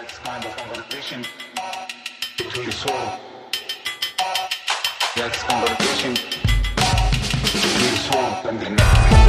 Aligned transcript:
That's 0.00 0.18
kind 0.18 0.44
of 0.44 0.56
conversation 0.56 1.24
between 2.36 2.70
soul. 2.70 3.18
That's 5.16 5.42
conversation 5.42 6.14
between 7.42 7.96
soul 8.06 8.48
and 8.48 8.60
the 8.60 8.70
night. 8.70 9.28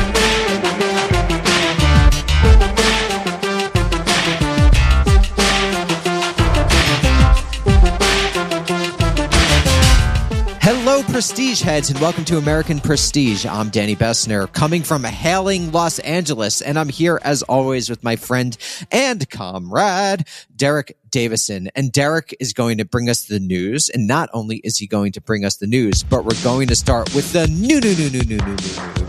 Prestige 11.04 11.62
heads, 11.62 11.90
and 11.90 12.00
welcome 12.00 12.26
to 12.26 12.38
American 12.38 12.80
Prestige. 12.80 13.46
I'm 13.46 13.70
Danny 13.70 13.96
Bessner, 13.96 14.52
coming 14.52 14.84
from 14.84 15.04
hailing 15.04 15.72
Los 15.72 16.00
Angeles, 16.00 16.62
and 16.62 16.78
I'm 16.78 16.90
here 16.90 17.20
as 17.24 17.42
always 17.44 17.90
with 17.90 18.04
my 18.04 18.16
friend 18.16 18.58
and 18.92 19.30
comrade, 19.30 20.26
Derek 20.56 20.98
Davison. 21.10 21.70
And 21.76 21.92
Derek 21.92 22.36
is 22.40 22.54
going 22.54 22.78
to 22.80 22.86
bring 22.86 23.10
us 23.10 23.26
the 23.26 23.40
news, 23.40 23.90
and 23.90 24.08
not 24.08 24.30
only 24.34 24.58
is 24.58 24.78
he 24.78 24.88
going 24.88 25.12
to 25.14 25.22
bring 25.22 25.46
us 25.46 25.58
the 25.58 25.68
news, 25.68 26.04
but 26.04 26.26
we're 26.26 26.44
going 26.44 26.68
to 26.68 26.76
start 26.76 27.14
with 27.16 27.32
the 27.34 27.48
new, 27.48 27.80
new, 27.80 27.96
new, 27.96 28.10
new, 28.10 28.24
new, 28.24 28.38
new, 28.38 28.56
new, 28.58 28.66
new. 28.66 29.08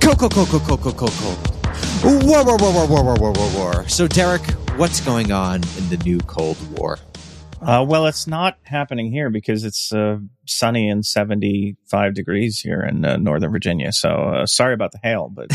Coco, 0.00 0.28
Coco, 0.28 0.58
Coco, 0.58 0.92
Coco. 0.92 1.36
War, 2.26 2.44
war, 2.44 2.56
war, 2.56 2.72
war, 2.72 2.88
war, 2.88 3.04
war, 3.04 3.14
war, 3.14 3.32
war, 3.32 3.50
war. 3.56 3.88
So, 3.88 4.08
Derek, 4.08 4.42
what's 4.76 5.00
going 5.00 5.32
on 5.32 5.56
in 5.56 5.88
the 5.88 6.00
new 6.04 6.18
Cold 6.20 6.56
War? 6.78 6.98
Uh, 7.60 7.84
well, 7.86 8.06
it's 8.06 8.26
not 8.26 8.56
happening 8.62 9.12
here 9.12 9.28
because 9.28 9.64
it's 9.64 9.92
uh, 9.92 10.18
sunny 10.50 10.88
and 10.88 11.04
75 11.04 12.14
degrees 12.14 12.60
here 12.60 12.82
in 12.82 13.04
uh, 13.04 13.16
Northern 13.16 13.52
Virginia. 13.52 13.92
So 13.92 14.08
uh, 14.08 14.46
sorry 14.46 14.74
about 14.74 14.92
the 14.92 14.98
hail, 15.02 15.28
but 15.28 15.50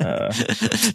uh, 0.00 0.32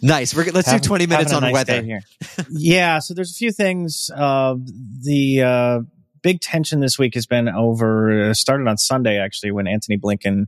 nice. 0.02 0.34
We're, 0.34 0.50
let's 0.52 0.70
do 0.70 0.78
20 0.78 1.06
minutes 1.06 1.32
on 1.32 1.42
nice 1.42 1.52
weather. 1.52 1.82
here. 1.82 2.02
yeah, 2.50 2.98
so 2.98 3.14
there's 3.14 3.32
a 3.32 3.34
few 3.34 3.52
things. 3.52 4.10
Uh, 4.14 4.56
the 5.02 5.42
uh, 5.42 5.80
big 6.22 6.40
tension 6.40 6.80
this 6.80 6.98
week 6.98 7.14
has 7.14 7.26
been 7.26 7.48
over. 7.48 8.30
Uh, 8.30 8.34
started 8.34 8.68
on 8.68 8.76
Sunday 8.76 9.18
actually 9.18 9.52
when 9.52 9.66
Anthony 9.66 9.96
Blinken, 9.96 10.46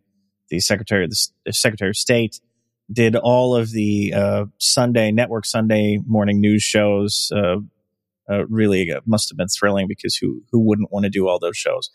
the 0.50 0.60
Secretary 0.60 1.04
of 1.04 1.10
the 1.10 1.30
S- 1.48 1.58
Secretary 1.58 1.90
of 1.90 1.96
State, 1.96 2.40
did 2.92 3.16
all 3.16 3.56
of 3.56 3.70
the 3.70 4.12
uh, 4.14 4.44
Sunday 4.58 5.12
network 5.12 5.46
Sunday 5.46 5.98
morning 6.06 6.40
news 6.40 6.62
shows. 6.62 7.32
Uh, 8.30 8.46
really 8.46 8.90
uh, 8.90 9.00
must 9.04 9.28
have 9.30 9.36
been 9.36 9.48
thrilling 9.48 9.86
because 9.88 10.16
who 10.16 10.42
who 10.52 10.60
wouldn't 10.60 10.92
want 10.92 11.04
to 11.04 11.10
do 11.10 11.26
all 11.26 11.38
those 11.38 11.56
shows? 11.56 11.90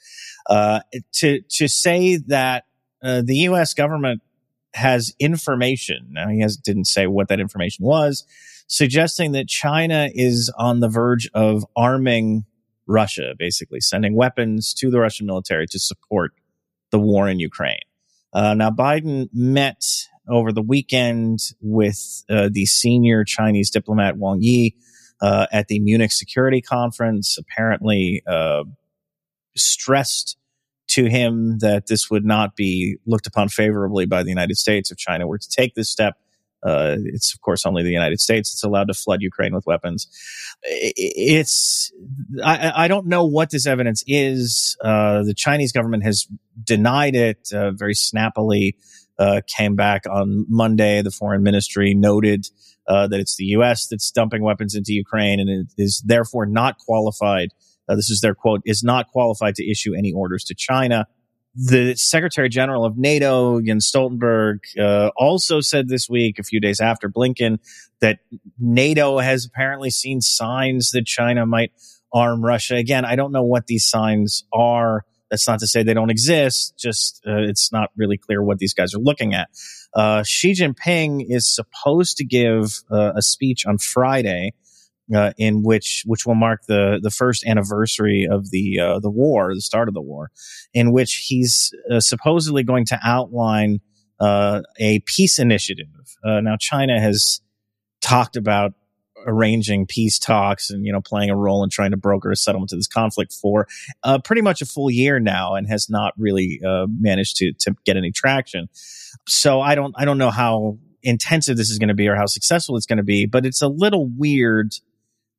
Uh, 0.50 0.82
to 1.14 1.42
to 1.50 1.68
say 1.68 2.18
that 2.18 2.66
uh, 3.04 3.22
the 3.24 3.36
U.S. 3.38 3.74
government 3.74 4.22
has 4.74 5.14
information. 5.20 6.10
Now 6.12 6.28
he 6.30 6.42
has 6.42 6.58
didn't 6.58 6.86
say 6.86 7.08
what 7.08 7.30
that 7.30 7.40
information 7.40 7.86
was, 7.86 8.26
suggesting 8.68 9.32
that 9.32 9.48
China 9.48 10.10
is 10.14 10.52
on 10.58 10.82
the 10.82 10.90
verge 10.90 11.30
of 11.34 11.66
arming 11.76 12.46
Russia, 12.88 13.34
basically 13.38 13.80
sending 13.80 14.16
weapons 14.16 14.74
to 14.76 14.90
the 14.90 15.00
Russian 15.00 15.26
military 15.26 15.68
to 15.68 15.80
support 15.80 16.32
the 16.92 17.00
war 17.00 17.28
in 17.28 17.40
Ukraine. 17.40 17.80
Uh, 18.34 18.54
now 18.54 18.70
Biden 18.70 19.30
met 19.34 19.84
over 20.30 20.52
the 20.52 20.62
weekend 20.62 21.40
with 21.62 22.24
uh, 22.30 22.50
the 22.52 22.66
senior 22.66 23.24
Chinese 23.24 23.70
diplomat 23.70 24.18
Wang 24.18 24.40
Yi 24.42 24.76
uh, 25.22 25.48
at 25.52 25.68
the 25.68 25.80
Munich 25.80 26.12
Security 26.12 26.62
Conference. 26.62 27.38
Apparently, 27.38 28.22
uh, 28.28 28.64
stressed 29.56 30.38
to 30.88 31.06
him 31.06 31.60
that 31.60 31.88
this 31.88 32.10
would 32.10 32.26
not 32.26 32.56
be 32.56 32.98
looked 33.06 33.28
upon 33.28 33.50
favorably 33.50 34.06
by 34.06 34.24
the 34.24 34.30
United 34.30 34.58
States 34.58 34.92
if 34.92 34.98
China 34.98 35.28
were 35.28 35.38
to 35.38 35.50
take 35.50 35.76
this 35.76 35.90
step. 35.90 36.18
Uh, 36.64 36.96
it's 37.06 37.34
of 37.34 37.42
course 37.42 37.66
only 37.66 37.84
the 37.84 37.92
United 37.92 38.20
States 38.20 38.52
that's 38.52 38.64
allowed 38.64 38.88
to 38.88 38.94
flood 38.94 39.22
Ukraine 39.22 39.54
with 39.54 39.66
weapons. 39.68 40.08
It's 40.64 41.92
I, 42.44 42.86
I 42.86 42.88
don't 42.88 43.06
know 43.06 43.26
what 43.26 43.52
this 43.52 43.68
evidence 43.68 44.04
is. 44.08 44.76
Uh, 44.84 45.24
the 45.24 45.36
Chinese 45.36 45.72
government 45.72 46.04
has 46.04 46.28
denied 46.64 47.16
it 47.16 47.50
uh, 47.54 47.72
very 47.72 47.94
snappily. 47.94 48.76
Uh, 49.20 49.42
came 49.48 49.76
back 49.76 50.04
on 50.10 50.46
Monday. 50.48 51.02
The 51.02 51.12
foreign 51.12 51.44
ministry 51.44 51.94
noted 51.94 52.48
uh, 52.88 53.08
that 53.08 53.20
it's 53.20 53.36
the 53.36 53.46
U.S. 53.46 53.88
that's 53.88 54.12
dumping 54.12 54.42
weapons 54.42 54.76
into 54.76 54.94
Ukraine 54.94 55.40
and 55.40 55.50
it 55.50 55.68
is 55.78 56.02
therefore 56.06 56.46
not 56.46 56.78
qualified. 56.80 57.54
Uh, 57.90 57.96
this 57.96 58.10
is 58.10 58.22
their 58.22 58.36
quote: 58.36 58.62
"Is 58.66 58.84
not 58.84 59.08
qualified 59.10 59.56
to 59.56 59.70
issue 59.70 59.94
any 59.96 60.12
orders 60.12 60.44
to 60.46 60.56
China." 60.56 61.08
The 61.56 61.96
Secretary 61.96 62.50
General 62.50 62.86
of 62.86 62.98
NATO, 62.98 63.60
Jens 63.62 63.90
Stoltenberg, 63.92 64.60
uh, 64.80 65.10
also 65.18 65.60
said 65.60 65.88
this 65.88 66.08
week, 66.08 66.38
a 66.38 66.44
few 66.44 66.60
days 66.60 66.80
after 66.80 67.10
Blinken, 67.10 67.58
that 68.00 68.20
NATO 68.60 69.18
has 69.18 69.46
apparently 69.46 69.90
seen 69.90 70.22
signs 70.22 70.92
that 70.92 71.08
China 71.08 71.48
might 71.48 71.72
arm 72.14 72.46
Russia. 72.46 72.76
Again, 72.76 73.06
I 73.06 73.16
don't 73.16 73.32
know 73.32 73.44
what 73.44 73.66
these 73.66 73.88
signs 73.88 74.44
are. 74.54 75.04
That's 75.32 75.48
not 75.48 75.60
to 75.60 75.68
say 75.68 75.82
they 75.82 75.96
don't 75.96 76.12
exist. 76.12 76.78
Just 76.78 77.22
uh, 77.28 77.42
it's 77.42 77.72
not 77.72 77.90
really 77.98 78.18
clear 78.18 78.44
what 78.44 78.60
these 78.60 78.74
guys 78.76 78.94
are 78.94 79.00
looking 79.00 79.34
at. 79.34 79.50
Uh, 79.98 80.22
Xi 80.24 80.52
Jinping 80.52 81.26
is 81.28 81.54
supposed 81.54 82.18
to 82.18 82.26
give 82.26 82.84
uh, 82.92 83.14
a 83.16 83.22
speech 83.24 83.66
on 83.66 83.80
Friday, 83.80 84.54
uh, 85.14 85.32
in 85.38 85.64
which 85.64 86.04
which 86.06 86.24
will 86.26 86.36
mark 86.36 86.62
the 86.68 87.00
the 87.02 87.10
first 87.10 87.44
anniversary 87.48 88.28
of 88.30 88.52
the 88.52 88.80
uh, 88.80 89.00
the 89.00 89.10
war, 89.10 89.56
the 89.56 89.62
start 89.62 89.88
of 89.88 89.96
the 89.96 90.02
war, 90.02 90.30
in 90.72 90.92
which 90.92 91.26
he's 91.28 91.72
uh, 91.92 92.00
supposedly 92.00 92.62
going 92.62 92.86
to 92.86 93.00
outline 93.04 93.80
uh, 94.20 94.62
a 94.80 95.00
peace 95.00 95.40
initiative. 95.40 95.88
Now, 96.24 96.58
China 96.60 97.00
has 97.00 97.42
talked 98.02 98.36
about 98.36 98.74
arranging 99.28 99.86
peace 99.86 100.18
talks 100.18 100.70
and 100.70 100.86
you 100.86 100.92
know 100.92 101.02
playing 101.02 101.30
a 101.30 101.36
role 101.36 101.64
in 101.64 101.70
trying 101.70 101.92
to 101.92 101.98
broker 101.98 102.32
a 102.32 102.36
settlement 102.36 102.70
to 102.70 102.76
this 102.76 102.88
conflict 102.88 103.34
for 103.34 103.68
uh, 104.04 104.18
pretty 104.20 104.42
much 104.42 104.62
a 104.62 104.66
full 104.66 104.90
year 104.90 105.20
now 105.20 105.54
and 105.54 105.68
has 105.68 105.90
not 105.90 106.14
really 106.18 106.60
uh, 106.66 106.88
managed 107.00 107.36
to 107.38 107.52
to 107.60 107.76
get 107.86 107.98
any 107.98 108.12
traction 108.12 108.70
so 109.28 109.62
i 109.62 109.76
don't 109.76 109.94
i 109.98 110.06
don't 110.06 110.18
know 110.18 110.32
how 110.32 110.78
intensive 111.04 111.58
this 111.58 111.70
is 111.70 111.78
going 111.78 111.90
to 111.90 111.94
be 111.94 112.08
or 112.08 112.16
how 112.16 112.26
successful 112.26 112.78
it's 112.78 112.86
going 112.86 112.98
to 112.98 113.04
be 113.04 113.26
but 113.26 113.46
it's 113.46 113.62
a 113.62 113.68
little 113.68 114.08
weird 114.18 114.72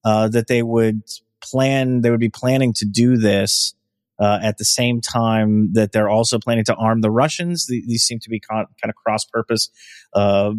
uh, 0.04 0.28
that 0.28 0.46
they 0.46 0.62
would 0.62 1.02
plan 1.42 2.02
they 2.02 2.10
would 2.10 2.20
be 2.20 2.28
planning 2.28 2.72
to 2.72 2.84
do 2.84 3.16
this 3.16 3.74
uh, 4.18 4.38
at 4.42 4.58
the 4.58 4.64
same 4.64 5.00
time 5.00 5.72
that 5.72 5.92
they're 5.92 6.08
also 6.08 6.38
planning 6.38 6.64
to 6.64 6.74
arm 6.74 7.00
the 7.02 7.10
Russians. 7.10 7.66
Th- 7.66 7.84
These 7.86 8.02
seem 8.02 8.18
to 8.20 8.28
be 8.28 8.40
con- 8.40 8.66
kind 8.82 8.90
of 8.90 8.96
cross 8.96 9.24
purpose 9.24 9.70
uh, 10.12 10.52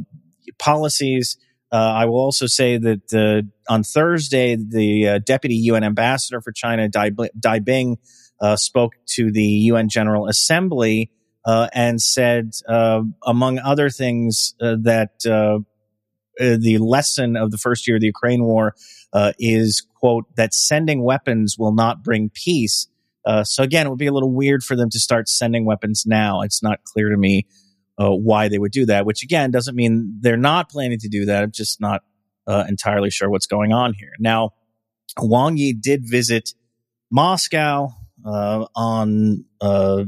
policies. 0.57 1.37
Uh, 1.71 1.75
I 1.75 2.05
will 2.05 2.19
also 2.19 2.47
say 2.47 2.77
that 2.77 3.13
uh, 3.13 3.71
on 3.71 3.83
Thursday, 3.83 4.55
the 4.55 5.07
uh, 5.07 5.19
deputy 5.19 5.55
UN 5.55 5.83
ambassador 5.83 6.41
for 6.41 6.51
China, 6.51 6.89
Dai, 6.89 7.11
Dai 7.39 7.59
Bing, 7.59 7.97
uh, 8.41 8.55
spoke 8.55 8.93
to 9.15 9.31
the 9.31 9.43
UN 9.43 9.89
General 9.89 10.27
Assembly 10.27 11.11
and 11.45 12.01
said, 12.01 12.51
among 13.25 13.59
other 13.59 13.89
things, 13.89 14.53
that 14.59 15.19
the 16.39 16.77
lesson 16.77 17.35
of 17.35 17.51
the 17.51 17.57
first 17.57 17.87
year 17.87 17.97
of 17.97 18.01
the 18.01 18.07
Ukraine 18.07 18.43
war 18.43 18.75
uh, 19.13 19.33
is, 19.39 19.85
quote, 19.95 20.25
that 20.35 20.53
sending 20.53 21.03
weapons 21.03 21.55
will 21.57 21.73
not 21.73 22.03
bring 22.03 22.29
peace. 22.29 22.87
Uh, 23.25 23.43
so 23.43 23.63
again, 23.63 23.85
it 23.85 23.89
would 23.89 23.99
be 23.99 24.07
a 24.07 24.13
little 24.13 24.33
weird 24.33 24.63
for 24.63 24.75
them 24.75 24.89
to 24.89 24.99
start 24.99 25.27
sending 25.27 25.65
weapons 25.65 26.05
now. 26.05 26.41
It's 26.41 26.63
not 26.63 26.83
clear 26.83 27.09
to 27.09 27.17
me 27.17 27.47
uh, 27.99 28.11
why 28.11 28.47
they 28.47 28.57
would 28.57 28.71
do 28.71 28.85
that, 28.85 29.05
which 29.05 29.23
again 29.23 29.51
doesn't 29.51 29.75
mean 29.75 30.17
they're 30.21 30.37
not 30.37 30.69
planning 30.69 30.99
to 30.99 31.09
do 31.09 31.25
that. 31.25 31.43
I'm 31.43 31.51
just 31.51 31.81
not 31.81 32.01
uh, 32.47 32.65
entirely 32.67 33.09
sure 33.09 33.29
what's 33.29 33.45
going 33.45 33.73
on 33.73 33.93
here. 33.93 34.13
Now, 34.19 34.51
Wang 35.19 35.57
Yi 35.57 35.73
did 35.73 36.07
visit 36.07 36.53
Moscow 37.11 37.89
uh, 38.25 38.65
on 38.75 39.45
uh, 39.61 40.05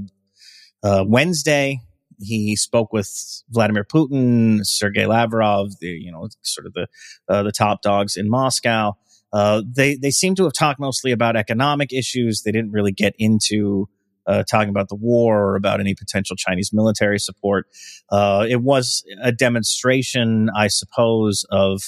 uh, 0.84 1.04
Wednesday. 1.08 1.82
He 2.20 2.56
spoke 2.56 2.94
with 2.94 3.44
Vladimir 3.50 3.84
Putin, 3.84 4.60
Sergei 4.64 5.06
Lavrov, 5.06 5.80
the 5.80 5.88
you 5.88 6.12
know 6.12 6.30
sort 6.44 6.68
of 6.68 6.74
the 6.74 6.88
uh, 7.28 7.44
the 7.44 7.52
top 7.52 7.82
dogs 7.82 8.16
in 8.16 8.30
Moscow. 8.30 8.94
They 9.34 9.96
they 9.96 10.12
seem 10.12 10.36
to 10.36 10.44
have 10.44 10.54
talked 10.54 10.80
mostly 10.80 11.12
about 11.12 11.36
economic 11.36 11.92
issues. 11.92 12.44
They 12.44 12.52
didn't 12.52 12.72
really 12.72 12.92
get 12.92 13.16
into 13.18 13.90
uh, 14.28 14.44
talking 14.50 14.70
about 14.70 14.90
the 14.90 14.96
war 14.96 15.40
or 15.40 15.56
about 15.56 15.80
any 15.80 15.96
potential 15.96 16.36
Chinese 16.36 16.72
military 16.74 17.20
support. 17.20 17.68
Uh, 18.10 18.46
it 18.48 18.62
was 18.62 19.04
a 19.22 19.32
demonstration, 19.32 20.50
I 20.56 20.68
suppose, 20.68 21.46
of 21.50 21.82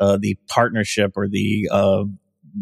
uh, 0.00 0.18
the 0.20 0.38
partnership 0.48 1.12
or 1.16 1.28
the 1.28 1.68
uh, 1.70 2.04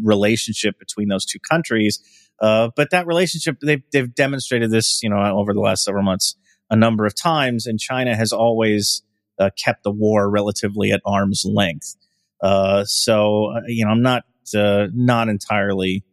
relationship 0.03 0.79
between 0.79 1.09
those 1.09 1.25
two 1.25 1.39
countries. 1.39 2.01
Uh, 2.41 2.71
but 2.77 2.91
that 2.91 3.07
relationship, 3.07 3.59
they've, 3.63 3.83
they've 3.93 4.15
demonstrated 4.15 4.71
this, 4.71 5.03
you 5.03 5.11
know, 5.11 5.17
over 5.17 5.55
the 5.55 5.61
last 5.61 5.85
several 5.85 6.05
months 6.05 6.37
a 6.71 6.77
number 6.77 7.07
of 7.07 7.15
times, 7.15 7.67
and 7.67 7.79
China 7.79 8.17
has 8.17 8.33
always 8.33 9.03
uh, 9.39 9.51
kept 9.63 9.85
the 9.85 9.91
war 9.91 10.29
relatively 10.29 10.91
at 10.93 11.01
arm's 11.05 11.45
length. 11.45 11.97
Uh, 12.43 12.85
so, 12.85 13.55
you 13.67 13.85
know, 13.85 13.91
I'm 13.91 14.03
not 14.03 14.25
not 14.55 15.29
entirely 15.29 16.05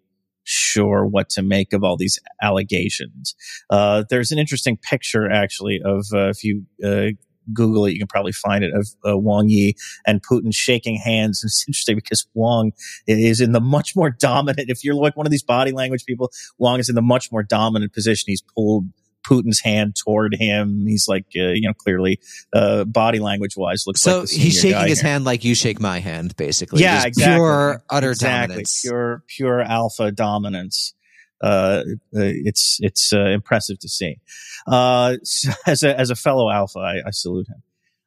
sure 0.43 1.05
what 1.05 1.29
to 1.29 1.41
make 1.41 1.73
of 1.73 1.83
all 1.83 1.97
these 1.97 2.19
allegations. 2.41 3.35
Uh, 3.69 4.03
there's 4.09 4.31
an 4.31 4.39
interesting 4.39 4.77
picture, 4.77 5.29
actually, 5.31 5.81
of 5.83 6.05
uh, 6.13 6.29
if 6.29 6.43
you 6.43 6.65
uh, 6.83 7.09
Google 7.51 7.85
it, 7.85 7.91
you 7.91 7.99
can 7.99 8.07
probably 8.07 8.31
find 8.31 8.63
it 8.63 8.73
of 8.73 8.87
uh, 9.07 9.17
Wang 9.17 9.49
Yi 9.49 9.75
and 10.05 10.21
Putin 10.21 10.53
shaking 10.53 10.95
hands. 10.95 11.43
And 11.43 11.49
it's 11.49 11.65
interesting 11.67 11.95
because 11.95 12.25
Wang 12.33 12.73
is 13.07 13.41
in 13.41 13.51
the 13.51 13.61
much 13.61 13.95
more 13.95 14.09
dominant. 14.09 14.69
If 14.69 14.83
you're 14.83 14.95
like 14.95 15.17
one 15.17 15.25
of 15.25 15.31
these 15.31 15.43
body 15.43 15.71
language 15.71 16.05
people, 16.05 16.31
Wang 16.57 16.79
is 16.79 16.89
in 16.89 16.95
the 16.95 17.01
much 17.01 17.31
more 17.31 17.43
dominant 17.43 17.93
position. 17.93 18.25
He's 18.27 18.43
pulled 18.55 18.85
Putin's 19.23 19.59
hand 19.59 19.95
toward 19.95 20.35
him. 20.35 20.85
He's 20.85 21.07
like, 21.07 21.25
uh, 21.35 21.51
you 21.53 21.67
know, 21.67 21.73
clearly, 21.73 22.19
uh, 22.53 22.83
body 22.85 23.19
language 23.19 23.55
wise, 23.57 23.85
looks 23.87 24.01
so 24.01 24.21
like 24.21 24.29
he's 24.29 24.59
shaking 24.59 24.87
his 24.87 25.01
here. 25.01 25.09
hand 25.09 25.25
like 25.25 25.43
you 25.43 25.55
shake 25.55 25.79
my 25.79 25.99
hand, 25.99 26.35
basically. 26.35 26.81
Yeah, 26.81 26.95
Just 26.95 27.07
exactly. 27.07 27.35
Pure 27.35 27.83
utter 27.89 28.11
exactly. 28.11 28.47
dominance. 28.47 28.81
Pure, 28.81 29.23
pure 29.27 29.61
alpha 29.61 30.11
dominance. 30.11 30.93
Uh, 31.41 31.83
uh, 32.15 32.21
it's 32.21 32.77
it's 32.81 33.11
uh, 33.11 33.25
impressive 33.25 33.77
to 33.79 33.89
see. 33.89 34.17
Uh, 34.65 35.17
as 35.67 35.83
a 35.83 35.99
as 35.99 36.09
a 36.09 36.15
fellow 36.15 36.49
alpha, 36.49 36.79
I, 36.79 37.07
I 37.07 37.11
salute 37.11 37.47
him. 37.49 37.61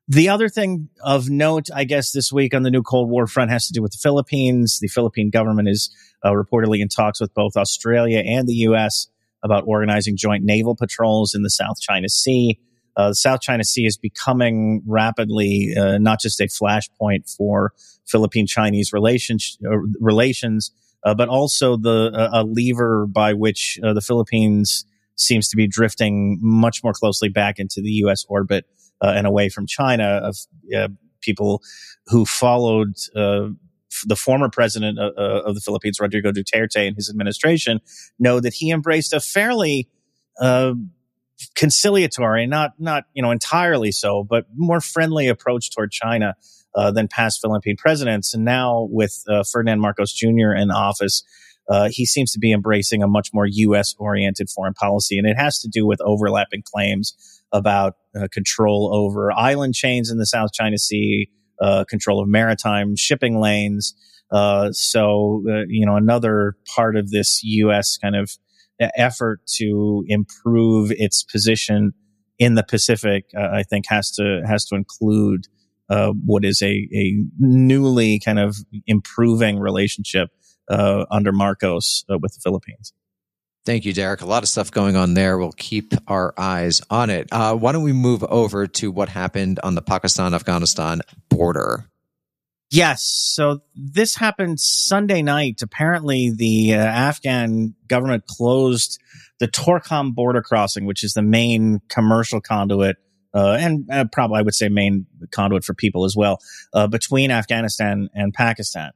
The 0.09 0.29
other 0.29 0.49
thing 0.49 0.89
of 1.05 1.29
note, 1.29 1.67
I 1.75 1.85
guess, 1.85 2.13
this 2.13 2.33
week 2.33 2.55
on 2.55 2.63
the 2.63 2.71
new 2.71 2.83
Cold 2.83 3.11
War 3.11 3.27
front 3.27 3.51
has 3.51 3.67
to 3.67 3.73
do 3.73 3.83
with 3.83 3.93
the 3.93 3.99
Philippines. 4.01 4.79
The 4.79 4.87
Philippine 4.87 5.31
government 5.31 5.69
is 5.69 5.91
uh, 6.25 6.31
reportedly 6.31 6.81
in 6.81 6.89
talks 6.89 7.21
with 7.21 7.35
both 7.35 7.57
Australia 7.57 8.21
and 8.25 8.49
the 8.49 8.55
U.S. 8.55 9.09
about 9.43 9.65
organizing 9.67 10.17
joint 10.17 10.45
naval 10.45 10.75
patrols 10.75 11.35
in 11.35 11.43
the 11.43 11.51
South 11.51 11.81
China 11.81 12.09
Sea. 12.09 12.59
Uh, 12.97 13.09
the 13.09 13.15
South 13.15 13.41
China 13.41 13.63
Sea 13.65 13.87
is 13.87 13.97
becoming 13.97 14.83
rapidly 14.87 15.75
uh, 15.77 15.99
not 15.99 16.21
just 16.21 16.41
a 16.41 16.45
flashpoint 16.45 17.31
for 17.37 17.73
Philippine 18.07 18.47
Chinese 18.47 18.93
relations, 18.93 19.59
uh, 19.65 19.77
relations 20.01 20.73
uh, 21.05 21.15
but 21.15 21.29
also 21.29 21.77
the 21.77 22.11
uh, 22.13 22.41
a 22.41 22.45
lever 22.45 23.07
by 23.07 23.33
which 23.33 23.79
uh, 23.85 23.93
the 23.93 24.01
Philippines 24.01 24.85
seems 25.15 25.49
to 25.49 25.57
be 25.57 25.67
drifting 25.67 26.39
much 26.43 26.83
more 26.83 26.93
closely 26.93 27.29
back 27.29 27.59
into 27.59 27.81
the 27.81 27.91
U.S. 28.03 28.25
orbit 28.29 28.67
and 29.01 29.27
away 29.27 29.49
from 29.49 29.67
China. 29.67 30.21
Of 30.25 30.37
people 31.27 31.63
who 32.07 32.25
followed 32.25 32.95
uh, 33.15 33.49
the 34.05 34.17
former 34.17 34.49
president 34.49 34.99
of, 34.99 35.13
uh, 35.17 35.49
of 35.49 35.55
the 35.55 35.61
Philippines, 35.61 35.99
Rodrigo 36.01 36.33
Duterte, 36.33 36.87
and 36.87 36.97
his 36.97 37.09
administration, 37.09 37.81
know 38.19 38.41
that 38.41 38.55
he 38.55 38.71
embraced 38.71 39.13
a 39.13 39.21
fairly 39.21 39.89
uh, 40.41 40.75
conciliatory, 41.55 42.47
not 42.47 42.73
not 42.79 43.05
you 43.15 43.23
know 43.23 43.31
entirely 43.31 43.93
so, 43.93 44.25
but 44.25 44.47
more 44.55 44.81
friendly 44.81 45.29
approach 45.29 45.71
toward 45.71 45.91
China 45.91 46.35
uh, 46.75 46.91
than 46.91 47.09
past 47.09 47.41
Philippine 47.41 47.77
presidents. 47.77 48.35
And 48.35 48.45
now 48.45 48.89
with 48.91 49.23
uh, 49.29 49.45
Ferdinand 49.51 49.81
Marcos 49.81 50.13
Jr. 50.13 50.53
in 50.57 50.71
office, 50.71 51.25
uh, 51.69 51.89
he 51.91 52.07
seems 52.07 52.33
to 52.33 52.39
be 52.39 52.53
embracing 52.53 53.03
a 53.03 53.09
much 53.09 53.31
more 53.33 53.47
U.S. 53.47 53.95
oriented 53.99 54.51
foreign 54.51 54.75
policy, 54.75 55.19
and 55.19 55.27
it 55.27 55.37
has 55.37 55.61
to 55.61 55.69
do 55.69 55.87
with 55.87 56.01
overlapping 56.01 56.63
claims 56.63 57.15
about 57.53 57.97
uh, 58.15 58.29
control 58.33 58.91
over 58.93 59.33
island 59.33 59.75
chains 59.75 60.11
in 60.11 60.19
the 60.19 60.27
South 60.27 60.53
China 60.53 60.79
Sea, 60.79 61.29
uh, 61.61 61.85
control 61.89 62.21
of 62.21 62.29
maritime 62.29 62.97
shipping 62.97 63.41
lanes. 63.41 63.95
Uh, 64.31 64.73
so, 64.73 65.43
uh, 65.49 65.63
you 65.69 65.87
know, 65.87 65.97
another 65.97 66.57
part 66.75 66.97
of 66.97 67.11
this 67.11 67.43
U.S. 67.45 67.97
kind 67.97 68.17
of 68.17 68.31
effort 68.97 69.41
to 69.57 70.05
improve 70.09 70.93
its 70.93 71.23
position 71.23 71.93
in 72.39 72.55
the 72.55 72.65
Pacific, 72.65 73.25
uh, 73.37 73.49
I 73.53 73.63
think 73.63 73.87
has 73.89 74.11
to 74.13 74.43
has 74.47 74.67
to 74.67 74.75
include 74.75 75.47
uh, 75.89 76.13
what 76.25 76.45
is 76.45 76.61
a 76.61 76.89
a 76.93 77.25
newly 77.39 78.19
kind 78.19 78.39
of 78.39 78.57
improving 78.87 79.59
relationship 79.59 80.29
uh, 80.69 81.07
under 81.11 81.33
Marcos 81.33 82.05
with 82.09 82.35
the 82.35 82.41
Philippines. 82.43 82.93
Thank 83.67 83.85
you, 83.85 83.93
Derek. 83.93 84.21
A 84.21 84.27
lot 84.27 84.45
of 84.45 84.49
stuff 84.49 84.71
going 84.71 84.95
on 84.95 85.15
there. 85.15 85.37
We'll 85.37 85.51
keep 85.51 85.93
our 86.07 86.33
eyes 86.39 86.81
on 86.89 87.11
it. 87.11 87.29
Uh, 87.33 87.57
why 87.57 87.73
don't 87.73 87.83
we 87.83 87.93
move 87.93 88.23
over 88.23 88.69
to 88.69 88.93
what 88.93 89.09
happened 89.09 89.59
on 89.65 89.75
the 89.75 89.83
Pakistan 89.83 90.35
Afghanistan 90.35 91.03
border? 91.29 91.85
Yes. 92.71 93.03
So 93.03 93.63
this 93.75 94.15
happened 94.15 94.61
Sunday 94.61 95.21
night. 95.21 95.63
Apparently, 95.63 96.31
the 96.31 96.75
uh, 96.75 96.79
Afghan 96.79 97.75
government 97.89 98.29
closed 98.29 99.01
the 99.41 99.49
Torkham 99.49 100.15
border 100.15 100.43
crossing, 100.43 100.87
which 100.87 101.03
is 101.03 101.15
the 101.15 101.23
main 101.23 101.81
commercial 101.89 102.41
conduit. 102.41 102.97
Uh, 103.35 103.57
and 103.61 103.91
uh, 103.91 104.05
probably 104.13 104.39
I 104.39 104.43
would 104.43 104.55
say 104.55 104.69
main 104.69 105.07
conduit 105.33 105.65
for 105.65 105.75
people 105.75 106.05
as 106.05 106.15
well 106.17 106.39
uh, 106.73 106.87
between 106.87 107.33
Afghanistan 107.33 108.11
and 108.15 108.33
Pakistan. 108.33 108.93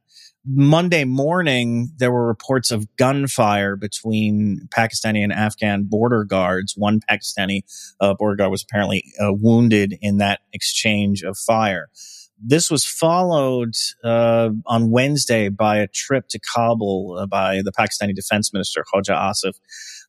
Monday 0.46 1.04
morning, 1.04 1.90
there 1.98 2.10
were 2.10 2.26
reports 2.26 2.70
of 2.70 2.86
gunfire 2.96 3.76
between 3.76 4.68
Pakistani 4.74 5.22
and 5.22 5.32
Afghan 5.32 5.84
border 5.84 6.24
guards. 6.24 6.74
One 6.76 7.00
Pakistani 7.00 7.62
uh, 8.00 8.14
border 8.14 8.36
guard 8.36 8.50
was 8.50 8.62
apparently 8.62 9.04
uh, 9.20 9.32
wounded 9.32 9.96
in 10.00 10.16
that 10.18 10.40
exchange 10.52 11.22
of 11.22 11.36
fire. 11.36 11.90
This 12.42 12.70
was 12.70 12.84
followed 12.86 13.74
uh, 14.02 14.50
on 14.66 14.90
Wednesday 14.90 15.50
by 15.50 15.78
a 15.78 15.86
trip 15.86 16.28
to 16.28 16.38
Kabul 16.38 17.18
uh, 17.20 17.26
by 17.26 17.60
the 17.62 17.70
Pakistani 17.70 18.14
Defense 18.14 18.52
Minister 18.52 18.82
Khawaja 18.82 19.14
Asif, 19.14 19.52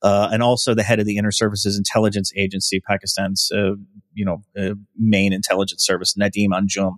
uh, 0.01 0.29
and 0.31 0.41
also 0.41 0.73
the 0.73 0.83
head 0.83 0.99
of 0.99 1.05
the 1.05 1.17
Inter 1.17 1.31
Services 1.31 1.77
Intelligence 1.77 2.31
Agency, 2.35 2.79
Pakistan's 2.79 3.51
uh, 3.53 3.71
you 4.13 4.23
know 4.23 4.43
uh, 4.57 4.75
main 4.97 5.33
intelligence 5.33 5.85
service, 5.85 6.15
Nadim 6.15 6.49
Anjum. 6.49 6.93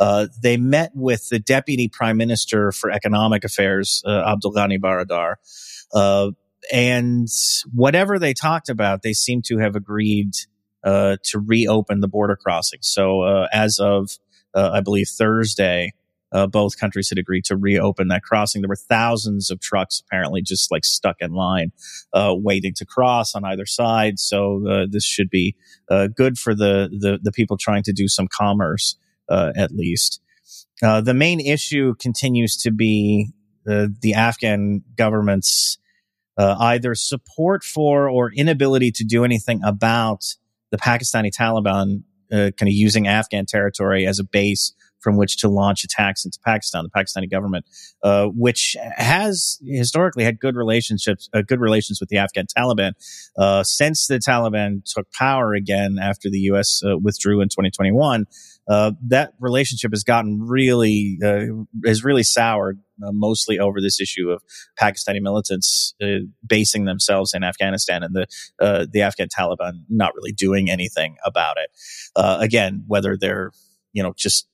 Uh, 0.00 0.26
they 0.42 0.56
met 0.56 0.90
with 0.94 1.28
the 1.28 1.38
Deputy 1.38 1.88
Prime 1.88 2.16
Minister 2.16 2.72
for 2.72 2.90
Economic 2.90 3.44
Affairs, 3.44 4.02
Abdul 4.06 4.52
Ghani 4.52 4.80
Baradar, 4.80 5.36
and 6.72 7.28
whatever 7.72 8.18
they 8.18 8.34
talked 8.34 8.68
about, 8.68 9.02
they 9.02 9.12
seem 9.12 9.42
to 9.42 9.58
have 9.58 9.76
agreed 9.76 10.32
to 10.84 11.18
reopen 11.34 12.00
the 12.00 12.08
border 12.08 12.34
crossing. 12.34 12.80
So 12.82 13.46
as 13.52 13.78
of 13.78 14.10
uh, 14.54 14.70
I 14.72 14.80
believe 14.80 15.08
Thursday, 15.08 15.92
uh, 16.32 16.46
both 16.46 16.78
countries 16.78 17.08
had 17.08 17.18
agreed 17.18 17.44
to 17.44 17.56
reopen 17.56 18.08
that 18.08 18.22
crossing. 18.22 18.62
There 18.62 18.68
were 18.68 18.76
thousands 18.76 19.50
of 19.50 19.60
trucks 19.60 20.00
apparently 20.00 20.42
just 20.42 20.70
like 20.70 20.84
stuck 20.84 21.16
in 21.20 21.32
line, 21.32 21.72
uh, 22.12 22.34
waiting 22.34 22.72
to 22.74 22.86
cross 22.86 23.34
on 23.34 23.44
either 23.44 23.66
side. 23.66 24.18
So 24.18 24.66
uh, 24.66 24.86
this 24.90 25.04
should 25.04 25.30
be 25.30 25.54
uh, 25.90 26.08
good 26.08 26.38
for 26.38 26.54
the, 26.54 26.88
the 26.90 27.18
the 27.22 27.32
people 27.32 27.56
trying 27.56 27.82
to 27.84 27.92
do 27.92 28.08
some 28.08 28.28
commerce, 28.28 28.96
uh, 29.28 29.52
at 29.56 29.72
least. 29.72 30.20
Uh, 30.82 31.00
the 31.00 31.14
main 31.14 31.38
issue 31.38 31.94
continues 32.00 32.56
to 32.56 32.70
be 32.70 33.30
uh, 33.68 33.86
the 34.00 34.14
Afghan 34.14 34.82
government's 34.96 35.78
uh, 36.36 36.56
either 36.58 36.94
support 36.94 37.62
for 37.62 38.08
or 38.08 38.32
inability 38.32 38.90
to 38.90 39.04
do 39.04 39.24
anything 39.24 39.60
about 39.64 40.24
the 40.70 40.78
Pakistani 40.78 41.30
Taliban 41.30 42.02
uh, 42.32 42.50
kind 42.58 42.68
of 42.68 42.72
using 42.72 43.06
Afghan 43.06 43.46
territory 43.46 44.06
as 44.06 44.18
a 44.18 44.24
base 44.24 44.72
from 45.02 45.16
which 45.16 45.36
to 45.38 45.48
launch 45.48 45.84
attacks 45.84 46.24
into 46.24 46.38
Pakistan, 46.44 46.84
the 46.84 46.90
Pakistani 46.90 47.30
government, 47.30 47.66
uh, 48.02 48.26
which 48.26 48.76
has 48.96 49.58
historically 49.66 50.24
had 50.24 50.38
good 50.38 50.56
relationships, 50.56 51.28
uh, 51.34 51.42
good 51.42 51.60
relations 51.60 52.00
with 52.00 52.08
the 52.08 52.16
Afghan 52.16 52.46
Taliban. 52.56 52.92
Uh, 53.36 53.62
since 53.64 54.06
the 54.06 54.18
Taliban 54.18 54.82
took 54.84 55.10
power 55.12 55.54
again 55.54 55.96
after 56.00 56.30
the 56.30 56.38
U.S. 56.38 56.82
Uh, 56.84 56.96
withdrew 56.96 57.40
in 57.40 57.48
2021, 57.48 58.26
uh, 58.68 58.92
that 59.08 59.32
relationship 59.40 59.90
has 59.92 60.04
gotten 60.04 60.40
really, 60.40 61.18
uh, 61.24 61.46
has 61.84 62.04
really 62.04 62.22
soured, 62.22 62.78
mostly 62.98 63.58
over 63.58 63.80
this 63.80 64.00
issue 64.00 64.30
of 64.30 64.42
Pakistani 64.80 65.20
militants 65.20 65.94
basing 66.46 66.84
themselves 66.84 67.34
in 67.34 67.42
Afghanistan 67.42 68.04
and 68.04 68.14
the 68.14 68.88
the 68.92 69.02
Afghan 69.02 69.28
Taliban 69.28 69.82
not 69.88 70.14
really 70.14 70.32
doing 70.32 70.70
anything 70.70 71.16
about 71.24 71.56
it. 71.56 71.70
again, 72.16 72.84
whether 72.86 73.16
they're 73.16 73.50
you 73.92 74.02
know 74.02 74.12
just 74.16 74.46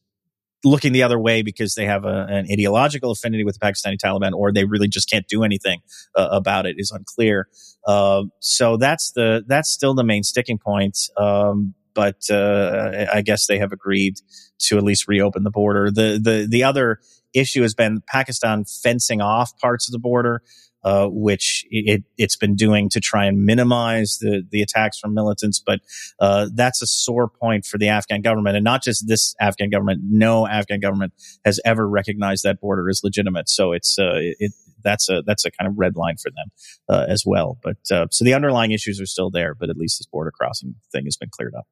looking 0.65 0.93
the 0.93 1.03
other 1.03 1.19
way 1.19 1.43
because 1.43 1.75
they 1.75 1.85
have 1.85 2.05
a, 2.05 2.27
an 2.29 2.47
ideological 2.51 3.13
affinity 3.13 3.45
with 3.45 3.59
the 3.59 3.65
Pakistani 3.65 3.97
Taliban, 3.97 4.33
or 4.33 4.53
they 4.53 4.65
really 4.65 4.89
just 4.89 5.09
can't 5.09 5.27
do 5.29 5.45
anything 5.45 5.81
uh, 6.17 6.29
about 6.31 6.67
it 6.67 6.77
is 6.79 6.91
unclear. 6.91 7.49
Uh, 7.87 8.25
so 8.41 8.77
that's 8.77 9.13
the 9.13 9.45
that's 9.47 9.71
still 9.71 9.95
the 9.95 10.05
main 10.05 10.23
sticking 10.23 10.59
point. 10.59 10.99
Um, 11.17 11.75
but 11.99 12.31
uh, 12.31 13.07
I 13.13 13.23
guess 13.23 13.49
they 13.49 13.59
have 13.59 13.73
agreed 13.73 14.21
to 14.67 14.79
at 14.79 14.85
least 14.85 15.09
reopen 15.09 15.43
the 15.43 15.51
border. 15.51 15.91
The 15.91 16.21
the 16.23 16.47
the 16.49 16.63
other 16.63 17.01
issue 17.35 17.63
has 17.63 17.75
been 17.75 18.03
Pakistan 18.07 18.65
fencing 18.65 19.21
off 19.21 19.59
parts 19.59 19.89
of 19.89 19.93
the 19.93 19.99
border 19.99 20.43
uh, 20.85 21.09
which 21.09 21.67
it, 21.71 22.05
it's 22.17 22.37
been 22.37 22.55
doing 22.55 22.89
to 22.89 23.01
try 23.01 23.27
and 23.27 23.45
minimize 23.45 24.19
the, 24.21 24.45
the 24.51 24.63
attacks 24.63 24.97
from 24.97 25.13
militants. 25.13 25.61
But 25.65 25.81
uh, 26.21 26.49
that's 26.55 26.81
a 26.83 26.87
sore 26.87 27.29
point 27.29 27.67
for 27.67 27.79
the 27.79 27.89
Afghan 27.89 28.23
government. 28.23 28.57
And 28.57 28.65
not 28.65 28.85
just 28.85 29.09
this 29.09 29.35
Afghan 29.41 29.71
government, 29.71 30.03
no 30.05 30.47
Afghan 30.47 30.79
government 30.79 31.15
has 31.45 31.61
ever 31.65 31.89
recognized 31.89 32.45
that 32.45 32.61
border 32.61 32.89
as 32.89 33.01
legitimate. 33.03 33.49
So 33.49 33.73
it's, 33.73 33.99
uh, 33.99 34.21
it, 34.39 34.53
that's 34.85 35.09
a, 35.09 35.23
that's 35.27 35.45
a 35.45 35.51
kind 35.51 35.69
of 35.69 35.77
red 35.77 35.97
line 35.97 36.17
for 36.17 36.31
them 36.31 36.47
uh, 36.89 37.07
as 37.09 37.25
well. 37.27 37.59
But 37.61 37.79
uh, 37.91 38.07
so 38.13 38.25
the 38.25 38.35
underlying 38.35 38.71
issues 38.71 39.01
are 39.01 39.07
still 39.07 39.31
there, 39.31 39.55
but 39.55 39.71
at 39.71 39.77
least 39.77 39.99
this 39.99 40.07
border 40.07 40.31
crossing 40.31 40.77
thing 40.93 41.07
has 41.07 41.17
been 41.17 41.31
cleared 41.31 41.55
up. 41.57 41.67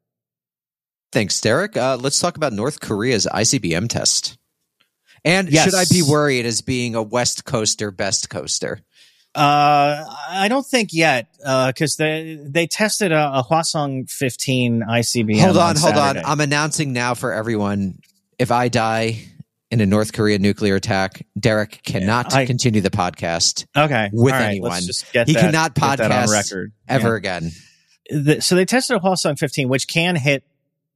Thanks, 1.17 1.41
Derek. 1.41 1.79
Uh, 1.79 1.97
let's 1.99 2.19
talk 2.19 2.37
about 2.37 2.53
North 2.53 2.81
Korea's 2.81 3.27
ICBM 3.33 3.89
test. 3.89 4.37
And 5.25 5.49
Yes. 5.49 5.65
should 5.65 5.75
I 5.75 5.87
be 5.91 6.03
worried 6.03 6.45
as 6.45 6.61
being 6.61 6.95
a 6.95 7.03
West 7.03 7.47
Coaster, 7.47 7.91
best 7.91 8.29
coaster? 8.29 8.83
Uh, 9.35 10.05
I 10.29 10.49
don't 10.51 10.67
think 10.67 10.91
yet, 10.93 11.29
because 11.39 11.97
they 11.97 12.39
they 12.47 12.67
tested 12.67 13.13
a, 13.13 13.39
a 13.39 13.43
Hwasong 13.43 14.11
15 14.11 14.83
ICBM. 14.87 15.41
hold 15.41 15.57
on, 15.57 15.77
hold 15.77 15.95
on. 15.97 16.19
I'm 16.19 16.41
announcing 16.41 16.93
now 16.93 17.15
for 17.15 17.33
everyone 17.33 17.99
if 18.39 18.51
I 18.51 18.69
die 18.69 19.25
in 19.71 19.81
a 19.81 19.87
North 19.87 20.13
Korea 20.13 20.39
nuclear 20.39 20.75
attack, 20.75 21.25
Derek 21.41 21.81
cannot 21.83 22.35
I- 22.35 22.45
continue 22.45 22.83
the 22.83 22.91
podcast 22.91 23.65
okay 23.75 24.11
with 24.13 24.33
right, 24.35 24.49
anyone. 24.49 24.73
Let's 24.73 24.87
just 24.87 25.11
get 25.15 25.29
He 25.29 25.33
that, 25.33 25.41
cannot 25.41 25.83
on 25.83 25.97
podcast 25.97 26.31
record 26.31 26.73
ever 26.87 27.13
Yeah. 27.13 27.17
again. 27.17 27.53
the, 28.11 28.41
so 28.43 28.55
they 28.55 28.67
tested 28.67 28.99
a 28.99 29.01
Hwasong 29.01 29.39
15, 29.39 29.71
which 29.71 29.89
can 29.89 30.15
hit 30.17 30.45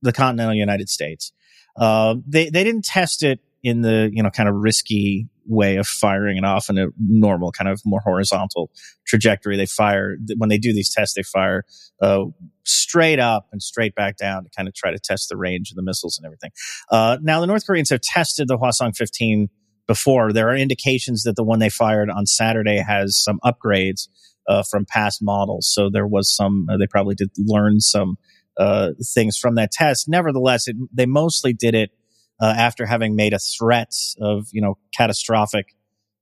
the 0.03 0.13
continental 0.13 0.55
United 0.55 0.89
States. 0.89 1.33
Uh, 1.77 2.17
they 2.27 2.51
they 2.51 2.65
didn't 2.65 2.85
test 2.85 3.23
it 3.23 3.41
in 3.63 3.83
the 3.83 4.11
you 4.13 4.23
know 4.23 4.31
kind 4.31 4.49
of 4.49 4.55
risky 4.57 5.29
way 5.47 5.77
of 5.77 5.87
firing 5.87 6.37
it 6.37 6.45
off 6.45 6.71
in 6.71 6.79
a 6.79 6.87
normal 6.99 7.51
kind 7.51 7.69
of 7.69 7.81
more 7.85 8.01
horizontal 8.01 8.71
trajectory. 9.07 9.57
They 9.57 9.67
fire 9.67 10.17
when 10.37 10.49
they 10.49 10.59
do 10.59 10.73
these 10.73 10.93
tests, 10.93 11.15
they 11.15 11.23
fire 11.23 11.65
uh, 12.01 12.25
straight 12.65 13.19
up 13.19 13.49
and 13.53 13.63
straight 13.63 13.95
back 13.95 14.17
down 14.17 14.45
to 14.45 14.51
kind 14.57 14.69
of 14.69 14.75
try 14.75 14.91
to 14.91 14.99
test 14.99 15.29
the 15.29 15.37
range 15.37 15.71
of 15.71 15.77
the 15.77 15.83
missiles 15.83 16.19
and 16.19 16.27
everything. 16.27 16.51
Uh, 16.91 17.19
now 17.23 17.41
the 17.41 17.47
North 17.47 17.67
Koreans 17.67 17.91
have 17.91 18.01
tested 18.01 18.49
the 18.49 18.57
Hwasong 18.57 18.97
15 18.97 19.49
before. 19.87 20.33
There 20.33 20.49
are 20.49 20.57
indications 20.57 21.25
that 21.25 21.35
the 21.35 21.43
one 21.45 21.59
they 21.59 21.69
fired 21.69 22.11
on 22.11 22.27
Saturday 22.27 22.79
has 22.79 23.21
some 23.21 23.41
upgrades 23.45 24.09
uh, 24.49 24.63
from 24.63 24.87
past 24.87 25.21
models. 25.21 25.69
So 25.73 25.91
there 25.91 26.07
was 26.07 26.35
some, 26.35 26.67
uh, 26.71 26.77
they 26.77 26.87
probably 26.87 27.15
did 27.15 27.31
learn 27.37 27.81
some 27.81 28.17
uh, 28.61 28.91
things 29.03 29.39
from 29.39 29.55
that 29.55 29.73
test. 29.73 30.07
Nevertheless, 30.07 30.69
it, 30.69 30.77
they 30.93 31.07
mostly 31.07 31.55
did 31.55 31.75
it 31.75 31.91
uh, 32.41 32.55
after 32.57 32.85
having 32.85 33.17
made 33.17 33.33
a 33.33 33.39
threat 33.39 33.95
of, 34.21 34.49
you 34.53 34.61
know, 34.61 34.77
catastrophic 34.95 35.75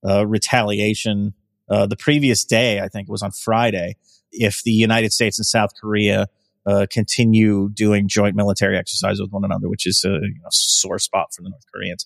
uh, 0.08 0.24
retaliation 0.24 1.34
uh, 1.68 1.86
the 1.86 1.96
previous 1.96 2.44
day. 2.44 2.80
I 2.80 2.86
think 2.86 3.08
it 3.08 3.10
was 3.10 3.22
on 3.22 3.32
Friday. 3.32 3.96
If 4.30 4.62
the 4.62 4.70
United 4.70 5.12
States 5.12 5.40
and 5.40 5.46
South 5.46 5.70
Korea 5.80 6.28
uh, 6.64 6.86
continue 6.92 7.70
doing 7.70 8.06
joint 8.06 8.36
military 8.36 8.76
exercises 8.78 9.20
with 9.20 9.32
one 9.32 9.44
another, 9.44 9.68
which 9.68 9.84
is 9.84 10.04
a 10.04 10.10
you 10.10 10.34
know, 10.40 10.48
sore 10.50 11.00
spot 11.00 11.34
for 11.34 11.42
the 11.42 11.48
North 11.48 11.64
Koreans. 11.74 12.04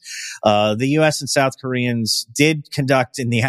The 0.78 0.88
U.S. 0.92 1.20
and 1.20 1.28
South 1.28 1.54
Koreans 1.60 2.26
did 2.34 2.70
conduct 2.70 3.18
in 3.18 3.28
the 3.28 3.42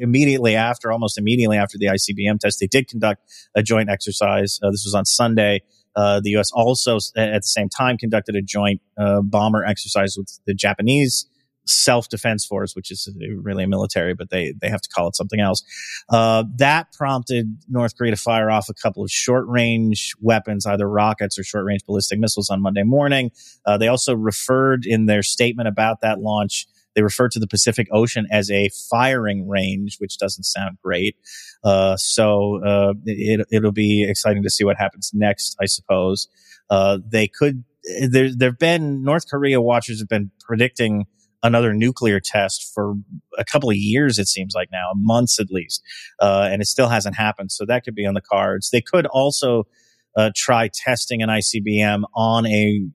immediately 0.00 0.56
after, 0.56 0.90
almost 0.90 1.16
immediately 1.16 1.58
after 1.58 1.78
the 1.78 1.86
ICBM 1.86 2.40
test, 2.40 2.58
they 2.58 2.66
did 2.66 2.88
conduct 2.88 3.22
a 3.54 3.62
joint 3.62 3.88
exercise. 3.88 4.58
This 4.62 4.84
was 4.84 4.94
on 4.96 5.04
Sunday. 5.04 5.62
Uh, 5.96 6.20
the 6.20 6.30
U.S. 6.30 6.50
also, 6.52 6.96
at 7.16 7.42
the 7.42 7.42
same 7.42 7.68
time, 7.68 7.96
conducted 7.96 8.34
a 8.34 8.42
joint 8.42 8.80
uh, 8.98 9.20
bomber 9.22 9.64
exercise 9.64 10.16
with 10.16 10.38
the 10.46 10.54
Japanese 10.54 11.26
self 11.66 12.08
defense 12.08 12.44
force, 12.44 12.74
which 12.74 12.90
is 12.90 13.08
really 13.42 13.64
a 13.64 13.68
military, 13.68 14.14
but 14.14 14.30
they 14.30 14.54
they 14.60 14.68
have 14.68 14.80
to 14.80 14.88
call 14.94 15.08
it 15.08 15.16
something 15.16 15.40
else. 15.40 15.62
Uh, 16.08 16.44
that 16.56 16.92
prompted 16.92 17.58
North 17.68 17.96
Korea 17.96 18.12
to 18.12 18.16
fire 18.16 18.50
off 18.50 18.68
a 18.68 18.74
couple 18.74 19.02
of 19.02 19.10
short 19.10 19.46
range 19.48 20.12
weapons, 20.20 20.66
either 20.66 20.88
rockets 20.88 21.38
or 21.38 21.44
short 21.44 21.64
range 21.64 21.84
ballistic 21.86 22.18
missiles 22.18 22.50
on 22.50 22.60
Monday 22.60 22.82
morning. 22.82 23.30
Uh, 23.66 23.76
they 23.78 23.88
also 23.88 24.14
referred 24.14 24.84
in 24.86 25.06
their 25.06 25.22
statement 25.22 25.68
about 25.68 26.00
that 26.02 26.20
launch. 26.20 26.66
They 26.94 27.02
refer 27.02 27.28
to 27.28 27.38
the 27.38 27.46
Pacific 27.46 27.88
Ocean 27.92 28.26
as 28.30 28.50
a 28.50 28.70
firing 28.90 29.48
range, 29.48 29.96
which 29.98 30.18
doesn't 30.18 30.44
sound 30.44 30.78
great. 30.82 31.16
Uh, 31.62 31.96
so 31.96 32.60
uh, 32.64 32.94
it, 33.04 33.46
it'll 33.50 33.72
be 33.72 34.08
exciting 34.08 34.42
to 34.42 34.50
see 34.50 34.64
what 34.64 34.76
happens 34.76 35.10
next, 35.14 35.56
I 35.60 35.66
suppose. 35.66 36.28
Uh, 36.70 36.98
they 37.06 37.28
could. 37.28 37.64
There, 38.08 38.30
there've 38.34 38.58
been 38.58 39.02
North 39.02 39.28
Korea 39.28 39.60
watchers 39.60 40.00
have 40.00 40.08
been 40.08 40.30
predicting 40.40 41.04
another 41.44 41.74
nuclear 41.74 42.18
test 42.18 42.72
for 42.74 42.94
a 43.36 43.44
couple 43.44 43.68
of 43.68 43.76
years, 43.76 44.18
it 44.18 44.26
seems 44.26 44.54
like 44.54 44.70
now, 44.72 44.92
months 44.94 45.38
at 45.38 45.50
least. 45.50 45.82
Uh, 46.18 46.48
and 46.50 46.62
it 46.62 46.66
still 46.66 46.88
hasn't 46.88 47.16
happened. 47.16 47.52
So 47.52 47.66
that 47.66 47.84
could 47.84 47.94
be 47.94 48.06
on 48.06 48.14
the 48.14 48.22
cards. 48.22 48.70
They 48.70 48.80
could 48.80 49.04
also 49.06 49.64
uh, 50.16 50.30
try 50.34 50.70
testing 50.72 51.22
an 51.22 51.28
ICBM 51.28 52.04
on 52.14 52.46
a 52.46 52.86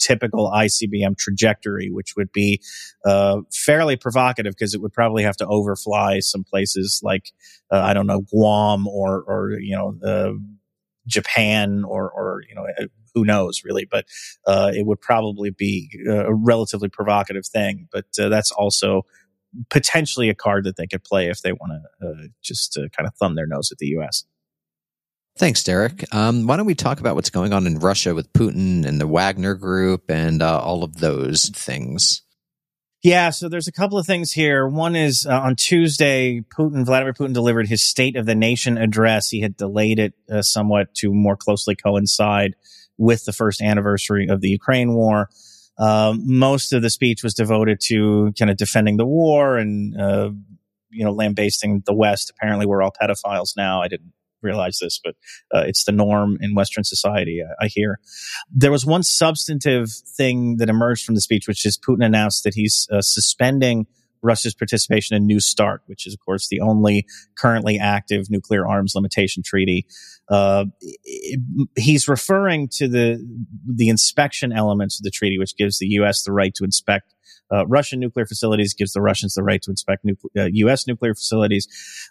typical 0.00 0.50
ICBM 0.50 1.16
trajectory, 1.16 1.90
which 1.90 2.14
would 2.16 2.32
be 2.32 2.60
uh, 3.04 3.40
fairly 3.52 3.96
provocative 3.96 4.54
because 4.54 4.74
it 4.74 4.80
would 4.80 4.92
probably 4.92 5.22
have 5.22 5.36
to 5.36 5.46
overfly 5.46 6.20
some 6.20 6.44
places 6.44 7.00
like, 7.04 7.32
uh, 7.70 7.80
I 7.80 7.94
don't 7.94 8.06
know, 8.06 8.22
Guam 8.22 8.86
or, 8.88 9.22
or 9.22 9.52
you 9.60 9.76
know, 9.76 9.96
uh, 10.04 10.32
Japan 11.06 11.84
or, 11.86 12.10
or, 12.10 12.42
you 12.48 12.54
know, 12.54 12.66
who 13.14 13.24
knows 13.24 13.62
really, 13.64 13.86
but 13.90 14.06
uh, 14.46 14.70
it 14.74 14.86
would 14.86 15.00
probably 15.00 15.50
be 15.50 15.90
a 16.08 16.32
relatively 16.34 16.88
provocative 16.88 17.46
thing. 17.46 17.88
But 17.92 18.06
uh, 18.18 18.28
that's 18.28 18.50
also 18.52 19.02
potentially 19.68 20.28
a 20.28 20.34
card 20.34 20.64
that 20.64 20.76
they 20.76 20.86
could 20.86 21.02
play 21.02 21.28
if 21.28 21.42
they 21.42 21.52
want 21.52 21.72
to 22.00 22.06
uh, 22.06 22.26
just 22.42 22.78
kind 22.96 23.06
of 23.06 23.14
thumb 23.16 23.34
their 23.34 23.46
nose 23.46 23.72
at 23.72 23.78
the 23.78 23.86
U.S. 23.86 24.24
Thanks, 25.40 25.62
Derek. 25.64 26.04
Um, 26.14 26.46
why 26.46 26.58
don't 26.58 26.66
we 26.66 26.74
talk 26.74 27.00
about 27.00 27.14
what's 27.14 27.30
going 27.30 27.54
on 27.54 27.66
in 27.66 27.78
Russia 27.78 28.14
with 28.14 28.30
Putin 28.34 28.84
and 28.84 29.00
the 29.00 29.06
Wagner 29.06 29.54
Group 29.54 30.10
and 30.10 30.42
uh, 30.42 30.60
all 30.60 30.84
of 30.84 30.96
those 30.98 31.48
things? 31.48 32.20
Yeah, 33.02 33.30
so 33.30 33.48
there's 33.48 33.66
a 33.66 33.72
couple 33.72 33.96
of 33.96 34.04
things 34.04 34.32
here. 34.32 34.68
One 34.68 34.94
is 34.94 35.24
uh, 35.24 35.40
on 35.40 35.56
Tuesday, 35.56 36.42
Putin, 36.54 36.84
Vladimir 36.84 37.14
Putin 37.14 37.32
delivered 37.32 37.68
his 37.68 37.82
State 37.82 38.16
of 38.16 38.26
the 38.26 38.34
Nation 38.34 38.76
address. 38.76 39.30
He 39.30 39.40
had 39.40 39.56
delayed 39.56 39.98
it 39.98 40.12
uh, 40.30 40.42
somewhat 40.42 40.92
to 40.96 41.10
more 41.10 41.36
closely 41.36 41.74
coincide 41.74 42.54
with 42.98 43.24
the 43.24 43.32
first 43.32 43.62
anniversary 43.62 44.28
of 44.28 44.42
the 44.42 44.50
Ukraine 44.50 44.92
war. 44.92 45.30
Um, 45.78 46.20
most 46.26 46.74
of 46.74 46.82
the 46.82 46.90
speech 46.90 47.22
was 47.24 47.32
devoted 47.32 47.80
to 47.84 48.34
kind 48.38 48.50
of 48.50 48.58
defending 48.58 48.98
the 48.98 49.06
war 49.06 49.56
and, 49.56 49.98
uh, 49.98 50.32
you 50.90 51.02
know, 51.02 51.12
lambasting 51.12 51.82
the 51.86 51.94
West. 51.94 52.28
Apparently, 52.28 52.66
we're 52.66 52.82
all 52.82 52.92
pedophiles 52.92 53.56
now. 53.56 53.80
I 53.80 53.88
didn't 53.88 54.12
realize 54.42 54.78
this, 54.80 55.00
but 55.02 55.14
uh, 55.54 55.64
it's 55.66 55.84
the 55.84 55.92
norm 55.92 56.38
in 56.40 56.54
Western 56.54 56.84
society, 56.84 57.42
I, 57.42 57.64
I 57.64 57.68
hear. 57.68 58.00
There 58.50 58.70
was 58.70 58.86
one 58.86 59.02
substantive 59.02 59.90
thing 60.16 60.56
that 60.58 60.68
emerged 60.68 61.04
from 61.04 61.14
the 61.14 61.20
speech, 61.20 61.46
which 61.48 61.64
is 61.66 61.78
Putin 61.78 62.04
announced 62.04 62.44
that 62.44 62.54
he's 62.54 62.88
uh, 62.92 63.00
suspending 63.00 63.86
Russia's 64.22 64.54
participation 64.54 65.16
in 65.16 65.26
New 65.26 65.40
START, 65.40 65.82
which 65.86 66.06
is, 66.06 66.14
of 66.14 66.20
course, 66.20 66.48
the 66.48 66.60
only 66.60 67.06
currently 67.38 67.78
active 67.78 68.30
nuclear 68.30 68.66
arms 68.66 68.92
limitation 68.94 69.42
treaty. 69.42 69.86
Uh, 70.28 70.66
he's 71.76 72.06
referring 72.06 72.68
to 72.68 72.86
the 72.86 73.18
the 73.66 73.88
inspection 73.88 74.52
elements 74.52 75.00
of 75.00 75.04
the 75.04 75.10
treaty, 75.10 75.38
which 75.38 75.56
gives 75.56 75.78
the 75.78 75.86
U.S. 75.86 76.22
the 76.22 76.32
right 76.32 76.54
to 76.54 76.64
inspect 76.64 77.14
uh, 77.52 77.66
Russian 77.66 78.00
nuclear 78.00 78.26
facilities, 78.26 78.74
gives 78.74 78.92
the 78.92 79.00
Russians 79.00 79.34
the 79.34 79.42
right 79.42 79.60
to 79.62 79.70
inspect 79.70 80.04
uh, 80.36 80.48
U.S. 80.52 80.86
nuclear 80.86 81.14
facilities. 81.14 81.66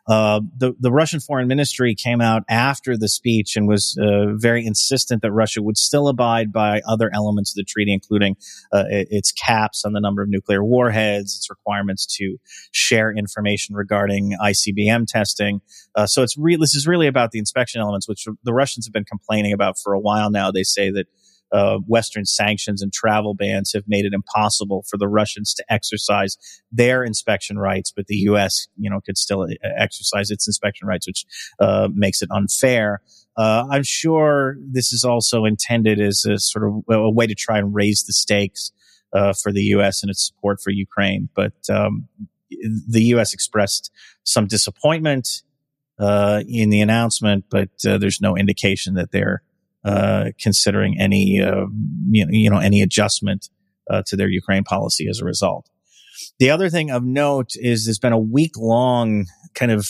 Uh, 0.08 0.41
the 0.58 0.74
the 0.79 0.91
Russian 0.91 1.19
foreign 1.19 1.48
ministry 1.48 1.96
came 1.96 2.22
out 2.22 2.43
after 2.50 2.98
the 2.98 3.08
speech 3.08 3.55
and 3.55 3.67
was 3.67 3.98
uh, 4.01 4.34
very 4.36 4.65
insistent 4.65 5.22
that 5.22 5.31
Russia 5.31 5.62
would 5.62 5.77
still 5.77 6.08
abide 6.08 6.51
by 6.51 6.81
other 6.88 7.10
elements 7.13 7.51
of 7.51 7.55
the 7.55 7.63
treaty, 7.63 7.93
including 7.93 8.36
uh, 8.74 8.84
its 8.89 9.31
caps 9.31 9.86
on 9.86 9.93
the 9.93 10.00
number 10.00 10.22
of 10.22 10.29
nuclear 10.29 10.63
warheads, 10.63 11.36
its 11.36 11.50
requirements 11.50 12.05
to 12.17 12.38
share 12.72 13.12
information 13.12 13.75
regarding 13.75 14.36
ICBM 14.41 15.08
testing. 15.08 15.62
Uh, 15.96 16.05
so 16.05 16.24
it's 16.24 16.38
re- 16.38 16.55
this 16.55 16.75
is 16.75 16.88
really 16.88 17.08
about 17.08 17.31
the 17.31 17.39
inspection 17.39 17.81
elements, 17.81 18.08
which 18.08 18.27
the 18.43 18.53
Russians 18.53 18.86
have 18.86 18.93
been 18.93 19.05
complaining 19.05 19.53
about 19.53 19.77
for 19.77 19.93
a 19.93 20.00
while 20.00 20.29
now. 20.29 20.51
They 20.51 20.63
say 20.63 20.91
that 20.91 21.08
uh, 21.51 21.77
Western 21.88 22.25
sanctions 22.25 22.82
and 22.82 22.94
travel 22.94 23.34
bans 23.34 23.72
have 23.74 23.84
made 23.88 24.06
it 24.06 24.13
impossible 24.13 24.86
for 24.89 24.98
the 24.98 25.08
Russians 25.08 25.53
to 25.56 25.63
exercise 25.70 26.38
their 26.72 27.03
inspection 27.03 27.58
rights, 27.58 27.91
but 27.96 28.08
the 28.08 28.15
U.S. 28.15 28.68
you 28.77 28.89
know 28.89 29.00
could 29.01 29.18
still 29.18 29.48
exercise 29.63 30.32
its 30.32 30.48
inspection 30.48 30.88
rights, 30.88 31.08
which 31.08 31.25
uh, 31.60 31.89
makes 31.94 32.22
it 32.22 32.29
unfair. 32.32 33.01
Uh, 33.38 33.65
I'm 33.72 33.84
sure 33.84 34.58
this 34.60 34.91
is 34.91 35.03
also 35.03 35.46
intended 35.46 36.00
as 36.00 36.25
a 36.25 36.39
sort 36.39 36.68
of 36.68 36.84
a 36.89 37.10
way 37.10 37.25
to 37.25 37.36
try 37.36 37.58
and 37.58 37.74
raise 37.74 38.03
the 38.03 38.13
stakes 38.13 38.72
uh, 39.13 39.34
for 39.34 39.51
the 39.51 39.62
U.S. 39.75 40.03
and 40.03 40.10
its 40.10 40.25
support 40.27 40.62
for 40.62 40.72
Ukraine. 40.72 41.29
But 41.36 41.53
um, 41.70 42.08
the 42.50 43.03
U.S. 43.06 43.34
expressed 43.34 43.91
some 44.24 44.48
disappointment 44.48 45.41
uh, 46.00 46.44
in 46.48 46.70
the 46.70 46.82
announcement, 46.82 47.46
but 47.50 47.70
uh, 47.88 47.98
there's 47.98 48.22
no 48.22 48.38
indication 48.38 48.96
that 48.96 49.12
they're 49.12 49.41
uh, 49.86 50.25
considering 50.41 51.00
any 51.00 51.41
uh, 51.41 51.65
you, 52.09 52.25
know, 52.25 52.31
you 52.31 52.50
know 52.50 52.59
any 52.59 52.81
adjustment 52.81 53.50
uh, 53.89 54.03
to 54.07 54.15
their 54.15 54.29
Ukraine 54.29 54.63
policy 54.63 55.07
as 55.09 55.19
a 55.19 55.25
result. 55.25 55.69
The 56.39 56.50
other 56.50 56.69
thing 56.69 56.91
of 56.91 57.03
note 57.03 57.51
is 57.55 57.86
there's 57.86 58.00
been 58.00 58.13
a 58.13 58.19
week 58.19 58.57
long 58.57 59.25
kind 59.55 59.71
of 59.71 59.88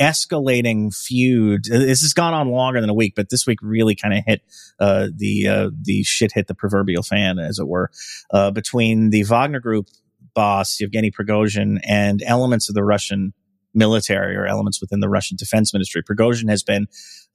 escalating 0.00 0.94
feud. 0.94 1.64
This 1.64 2.00
has 2.02 2.12
gone 2.12 2.34
on 2.34 2.48
longer 2.48 2.80
than 2.80 2.90
a 2.90 2.94
week, 2.94 3.14
but 3.14 3.30
this 3.30 3.46
week 3.46 3.58
really 3.62 3.94
kind 3.94 4.14
of 4.14 4.24
hit 4.26 4.42
uh, 4.80 5.08
the 5.14 5.48
uh, 5.48 5.70
the 5.80 6.02
shit 6.02 6.32
hit 6.32 6.46
the 6.46 6.54
proverbial 6.54 7.02
fan, 7.02 7.38
as 7.38 7.58
it 7.58 7.68
were, 7.68 7.90
uh, 8.32 8.50
between 8.50 9.10
the 9.10 9.22
Wagner 9.24 9.60
Group 9.60 9.88
boss 10.34 10.80
Yevgeny 10.80 11.10
Prigozhin 11.10 11.78
and 11.86 12.22
elements 12.22 12.68
of 12.68 12.74
the 12.74 12.84
Russian 12.84 13.34
military 13.74 14.36
or 14.36 14.46
elements 14.46 14.80
within 14.80 15.00
the 15.00 15.08
Russian 15.08 15.36
defense 15.36 15.72
ministry. 15.72 16.02
Prigozhin 16.02 16.48
has 16.48 16.62
been 16.62 16.86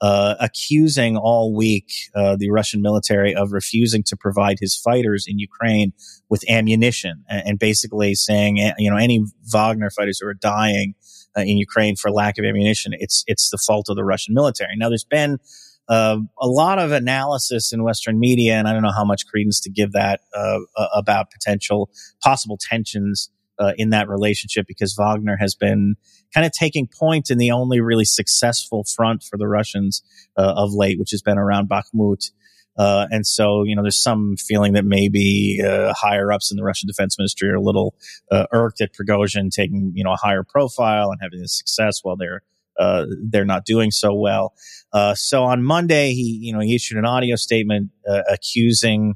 uh, 0.02 0.36
accusing 0.40 1.18
all 1.18 1.56
week 1.56 1.92
uh, 2.16 2.36
the 2.38 2.50
Russian 2.50 2.82
military 2.82 3.34
of 3.34 3.52
refusing 3.52 4.04
to 4.04 4.16
provide 4.16 4.58
his 4.60 4.76
fighters 4.76 5.26
in 5.28 5.40
Ukraine 5.40 5.94
with 6.30 6.48
ammunition 6.50 7.24
and, 7.30 7.48
and 7.48 7.60
basically 7.60 8.14
saying, 8.14 8.58
you 8.78 8.92
know, 8.92 8.98
any 8.98 9.26
Wagner 9.52 9.90
fighters 9.90 10.20
who 10.20 10.28
are 10.28 10.36
dying 10.36 10.94
uh, 11.38 11.42
in 11.42 11.58
Ukraine 11.58 11.96
for 11.96 12.12
lack 12.12 12.38
of 12.38 12.46
ammunition. 12.46 12.94
It's 12.98 13.24
it's 13.28 13.50
the 13.50 13.58
fault 13.58 13.90
of 13.90 13.96
the 13.96 14.04
Russian 14.04 14.34
military. 14.34 14.76
Now, 14.76 14.90
there's 14.90 15.04
been 15.04 15.38
uh, 15.90 16.18
a 16.40 16.48
lot 16.48 16.80
of 16.80 16.92
analysis 16.92 17.72
in 17.72 17.84
Western 17.84 18.20
media, 18.20 18.56
and 18.56 18.68
I 18.68 18.74
don't 18.74 18.82
know 18.82 18.92
how 18.92 19.06
much 19.06 19.26
credence 19.28 19.60
to 19.62 19.70
give 19.70 19.94
that 19.94 20.22
uh, 20.36 20.60
about 20.94 21.32
potential 21.32 21.90
possible 22.22 22.58
tensions 22.60 23.30
uh, 23.60 23.74
in 23.78 23.90
that 23.92 24.08
relationship 24.08 24.66
because 24.68 24.96
Wagner 24.96 25.38
has 25.40 25.56
been 25.56 25.96
kind 26.34 26.46
of 26.46 26.52
taking 26.52 26.88
point 26.88 27.30
in 27.30 27.38
the 27.38 27.52
only 27.52 27.80
really 27.80 28.06
successful 28.06 28.84
front 28.84 29.24
for 29.24 29.38
the 29.38 29.48
Russians 29.48 30.04
uh, 30.38 30.54
of 30.56 30.74
late, 30.74 31.00
which 31.00 31.12
has 31.12 31.22
been 31.22 31.38
around 31.38 31.70
Bakhmut. 31.70 32.32
Uh, 32.78 33.08
and 33.10 33.26
so, 33.26 33.64
you 33.64 33.76
know, 33.76 33.82
there's 33.82 34.02
some 34.02 34.36
feeling 34.38 34.74
that 34.74 34.86
maybe 34.86 35.60
uh, 35.66 35.94
higher 35.94 36.32
ups 36.32 36.52
in 36.52 36.58
the 36.58 36.64
Russian 36.64 36.88
defense 36.88 37.18
ministry 37.18 37.50
are 37.50 37.56
a 37.56 37.62
little 37.62 37.96
uh, 38.32 38.46
irked 38.52 38.82
at 38.82 38.94
Prigozhin 38.94 39.50
taking, 39.50 39.94
you 39.96 40.04
know, 40.04 40.14
a 40.14 40.18
higher 40.18 40.44
profile 40.44 41.10
and 41.10 41.20
having 41.20 41.42
the 41.42 41.48
success 41.48 42.02
while 42.04 42.16
they're 42.16 42.44
uh, 42.80 43.06
they're 43.30 43.46
not 43.46 43.66
doing 43.66 43.90
so 43.90 44.14
well. 44.14 44.54
Uh, 44.94 45.16
so 45.16 45.44
on 45.44 45.64
Monday, 45.64 46.14
he 46.14 46.40
you 46.44 46.54
know 46.54 46.60
he 46.60 46.76
issued 46.76 47.00
an 47.00 47.06
audio 47.06 47.36
statement 47.36 47.90
uh, 48.08 48.22
accusing 48.30 49.16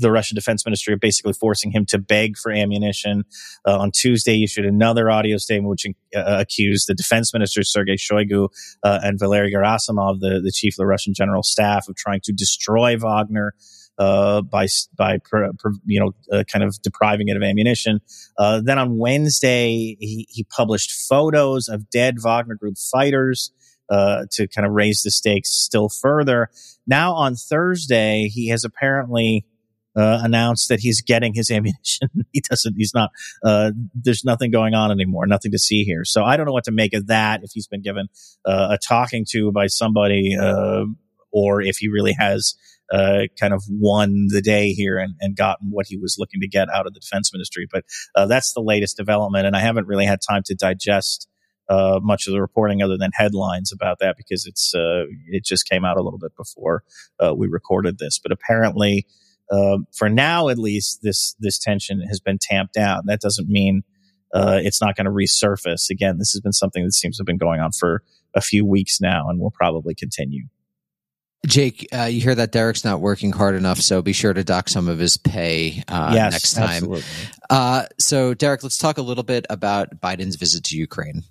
the 0.00 0.10
Russian 0.10 0.34
defense 0.34 0.64
ministry 0.64 0.94
are 0.94 0.98
basically 0.98 1.32
forcing 1.32 1.70
him 1.70 1.84
to 1.86 1.98
beg 1.98 2.36
for 2.36 2.50
ammunition. 2.50 3.24
Uh, 3.66 3.78
on 3.78 3.90
Tuesday, 3.90 4.36
he 4.36 4.44
issued 4.44 4.64
another 4.64 5.10
audio 5.10 5.36
statement 5.36 5.70
which 5.70 5.86
uh, 6.16 6.38
accused 6.40 6.88
the 6.88 6.94
defense 6.94 7.32
minister 7.32 7.62
Sergei 7.62 7.96
Shoigu 7.96 8.48
uh, 8.82 9.00
and 9.02 9.18
Valery 9.18 9.52
Gerasimov, 9.52 10.20
the, 10.20 10.40
the 10.42 10.52
chief 10.52 10.74
of 10.74 10.78
the 10.78 10.86
Russian 10.86 11.14
general 11.14 11.42
staff, 11.42 11.88
of 11.88 11.96
trying 11.96 12.20
to 12.24 12.32
destroy 12.32 12.96
Wagner. 12.96 13.54
Uh, 13.98 14.40
by 14.40 14.66
by 14.96 15.18
you 15.84 16.00
know 16.00 16.12
uh, 16.32 16.42
kind 16.50 16.64
of 16.64 16.80
depriving 16.80 17.28
it 17.28 17.36
of 17.36 17.42
ammunition. 17.42 18.00
Uh, 18.38 18.58
then 18.64 18.78
on 18.78 18.96
Wednesday, 18.96 19.94
he, 20.00 20.26
he 20.30 20.42
published 20.44 20.90
photos 21.06 21.68
of 21.68 21.90
dead 21.90 22.16
Wagner 22.22 22.54
Group 22.54 22.76
fighters. 22.78 23.52
Uh, 23.90 24.24
to 24.30 24.46
kind 24.46 24.64
of 24.64 24.72
raise 24.72 25.02
the 25.02 25.10
stakes 25.10 25.50
still 25.50 25.88
further. 25.88 26.48
Now 26.86 27.12
on 27.12 27.34
Thursday, 27.34 28.28
he 28.32 28.46
has 28.50 28.62
apparently 28.64 29.44
uh, 30.00 30.20
announced 30.22 30.70
that 30.70 30.80
he's 30.80 31.02
getting 31.02 31.34
his 31.34 31.50
ammunition. 31.50 32.08
he 32.32 32.40
doesn't, 32.40 32.74
he's 32.76 32.92
not, 32.94 33.10
uh, 33.44 33.72
there's 33.94 34.24
nothing 34.24 34.50
going 34.50 34.74
on 34.74 34.90
anymore, 34.90 35.26
nothing 35.26 35.52
to 35.52 35.58
see 35.58 35.84
here. 35.84 36.04
So 36.04 36.24
I 36.24 36.36
don't 36.36 36.46
know 36.46 36.52
what 36.52 36.64
to 36.64 36.72
make 36.72 36.94
of 36.94 37.08
that 37.08 37.40
if 37.42 37.50
he's 37.52 37.66
been 37.66 37.82
given 37.82 38.08
uh, 38.46 38.68
a 38.70 38.78
talking 38.78 39.26
to 39.30 39.52
by 39.52 39.66
somebody, 39.66 40.36
uh, 40.40 40.84
or 41.32 41.60
if 41.60 41.76
he 41.76 41.88
really 41.88 42.14
has 42.18 42.54
uh, 42.92 43.26
kind 43.38 43.52
of 43.52 43.62
won 43.68 44.26
the 44.30 44.40
day 44.40 44.72
here 44.72 44.98
and, 44.98 45.14
and, 45.20 45.36
gotten 45.36 45.70
what 45.70 45.86
he 45.86 45.96
was 45.96 46.16
looking 46.18 46.40
to 46.40 46.48
get 46.48 46.68
out 46.74 46.88
of 46.88 46.94
the 46.94 46.98
defense 46.98 47.32
ministry. 47.32 47.64
But 47.70 47.84
uh, 48.16 48.26
that's 48.26 48.52
the 48.52 48.60
latest 48.60 48.96
development, 48.96 49.46
and 49.46 49.54
I 49.54 49.60
haven't 49.60 49.86
really 49.86 50.06
had 50.06 50.18
time 50.28 50.42
to 50.46 50.56
digest. 50.56 51.28
much 51.68 52.26
of 52.26 52.32
the 52.32 52.40
reporting, 52.40 52.82
other 52.82 52.98
than 52.98 53.12
headlines 53.14 53.70
about 53.70 54.00
that, 54.00 54.16
because 54.16 54.44
it's 54.44 54.72
it 55.28 55.44
just 55.44 55.68
came 55.68 55.84
out 55.84 55.98
a 55.98 56.02
little 56.02 56.18
bit 56.18 56.34
before 56.36 56.82
we 57.36 57.46
recorded 57.46 57.98
this. 57.98 58.18
But 58.18 58.32
apparently, 58.32 59.06
um, 59.50 59.86
for 59.96 60.08
now 60.08 60.48
at 60.48 60.58
least, 60.58 61.00
this 61.02 61.34
this 61.38 61.58
tension 61.58 62.00
has 62.02 62.20
been 62.20 62.38
tamped 62.40 62.74
down. 62.74 63.02
That 63.06 63.20
doesn't 63.20 63.48
mean 63.48 63.82
uh, 64.32 64.60
it's 64.62 64.80
not 64.80 64.96
going 64.96 65.06
to 65.06 65.10
resurface 65.10 65.90
again. 65.90 66.18
This 66.18 66.32
has 66.32 66.40
been 66.40 66.52
something 66.52 66.84
that 66.84 66.92
seems 66.92 67.16
to 67.16 67.22
have 67.22 67.26
been 67.26 67.38
going 67.38 67.60
on 67.60 67.72
for 67.72 68.02
a 68.34 68.40
few 68.40 68.64
weeks 68.64 69.00
now, 69.00 69.28
and 69.28 69.40
will 69.40 69.50
probably 69.50 69.94
continue. 69.94 70.44
Jake, 71.46 71.88
uh, 71.92 72.04
you 72.04 72.20
hear 72.20 72.34
that 72.34 72.52
Derek's 72.52 72.84
not 72.84 73.00
working 73.00 73.32
hard 73.32 73.54
enough, 73.54 73.78
so 73.78 74.02
be 74.02 74.12
sure 74.12 74.32
to 74.32 74.44
dock 74.44 74.68
some 74.68 74.88
of 74.88 74.98
his 74.98 75.16
pay 75.16 75.82
uh, 75.88 76.12
yes, 76.14 76.32
next 76.32 76.52
time. 76.52 77.02
Uh, 77.48 77.86
so, 77.98 78.34
Derek, 78.34 78.62
let's 78.62 78.76
talk 78.76 78.98
a 78.98 79.02
little 79.02 79.24
bit 79.24 79.46
about 79.48 80.00
Biden's 80.00 80.36
visit 80.36 80.64
to 80.64 80.76
Ukraine. 80.76 81.24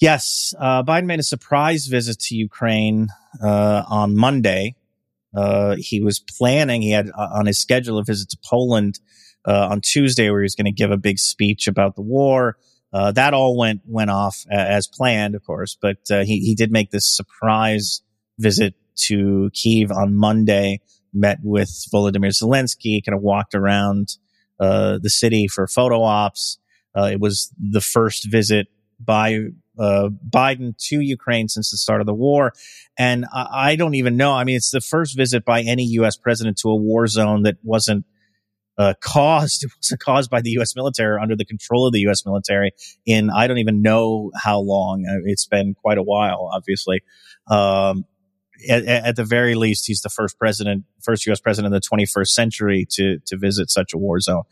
Yes, 0.00 0.52
uh, 0.58 0.82
Biden 0.82 1.06
made 1.06 1.20
a 1.20 1.24
surprise 1.24 1.86
visit 1.86 2.18
to 2.20 2.34
Ukraine 2.34 3.08
uh, 3.42 3.84
on 3.88 4.16
Monday. 4.16 4.74
Uh, 5.34 5.76
he 5.78 6.00
was 6.00 6.18
planning, 6.18 6.82
he 6.82 6.90
had 6.90 7.08
uh, 7.10 7.28
on 7.32 7.46
his 7.46 7.60
schedule 7.60 7.98
a 7.98 8.04
visit 8.04 8.28
to 8.30 8.38
Poland 8.44 8.98
uh, 9.46 9.68
on 9.70 9.80
Tuesday 9.80 10.30
where 10.30 10.40
he 10.40 10.44
was 10.44 10.54
going 10.54 10.66
to 10.66 10.72
give 10.72 10.90
a 10.90 10.96
big 10.96 11.18
speech 11.18 11.68
about 11.68 11.94
the 11.94 12.02
war. 12.02 12.56
Uh, 12.92 13.12
that 13.12 13.34
all 13.34 13.58
went 13.58 13.80
went 13.84 14.10
off 14.10 14.44
as 14.50 14.86
planned, 14.86 15.34
of 15.34 15.44
course, 15.44 15.76
but 15.80 15.98
uh, 16.10 16.24
he 16.24 16.38
he 16.38 16.54
did 16.54 16.70
make 16.70 16.90
this 16.90 17.14
surprise 17.14 18.00
visit 18.38 18.74
to 18.96 19.50
Kiev 19.52 19.90
on 19.90 20.14
Monday. 20.14 20.80
Met 21.12 21.38
with 21.42 21.70
Volodymyr 21.92 22.30
Zelensky, 22.30 23.02
kind 23.04 23.16
of 23.16 23.22
walked 23.22 23.54
around 23.54 24.16
uh, 24.60 24.98
the 25.00 25.08
city 25.08 25.48
for 25.48 25.66
photo 25.66 26.02
ops. 26.02 26.58
it 26.94 27.20
was 27.20 27.52
the 27.58 27.80
first 27.80 28.30
visit 28.30 28.68
by 29.00 29.48
uh, 29.78 30.08
Biden 30.28 30.76
to 30.88 31.00
Ukraine 31.00 31.48
since 31.48 31.70
the 31.70 31.76
start 31.76 32.00
of 32.00 32.06
the 32.06 32.14
war. 32.14 32.52
And 32.98 33.26
I, 33.32 33.70
I, 33.70 33.76
don't 33.76 33.94
even 33.94 34.16
know. 34.16 34.32
I 34.32 34.44
mean, 34.44 34.56
it's 34.56 34.70
the 34.70 34.80
first 34.80 35.16
visit 35.16 35.44
by 35.44 35.62
any 35.62 35.84
U.S. 35.84 36.16
president 36.16 36.58
to 36.58 36.70
a 36.70 36.76
war 36.76 37.06
zone 37.06 37.42
that 37.42 37.56
wasn't 37.62 38.04
uh, 38.78 38.94
caused, 39.00 39.64
it 39.64 39.70
wasn't 39.78 40.00
caused 40.00 40.30
by 40.30 40.40
the 40.40 40.50
U.S. 40.50 40.74
military 40.74 41.14
or 41.14 41.20
under 41.20 41.36
the 41.36 41.44
control 41.44 41.86
of 41.86 41.92
the 41.92 42.00
U.S. 42.00 42.24
military 42.24 42.72
in, 43.04 43.30
I 43.30 43.46
don't 43.46 43.58
even 43.58 43.82
know 43.82 44.30
how 44.34 44.60
long. 44.60 45.04
Uh, 45.08 45.20
it's 45.24 45.46
been 45.46 45.74
quite 45.74 45.98
a 45.98 46.02
while, 46.02 46.50
obviously. 46.52 47.02
Um, 47.48 48.04
at, 48.70 48.84
at, 48.84 49.16
the 49.16 49.24
very 49.24 49.54
least, 49.54 49.86
he's 49.86 50.00
the 50.00 50.08
first 50.08 50.38
president, 50.38 50.84
first 51.02 51.26
U.S. 51.26 51.40
president 51.40 51.74
of 51.74 51.82
the 51.82 51.86
21st 51.86 52.28
century 52.28 52.86
to 52.92 53.18
to 53.26 53.36
visit 53.36 53.70
such 53.70 53.92
a 53.92 53.98
war 53.98 54.18
zone. 54.18 54.44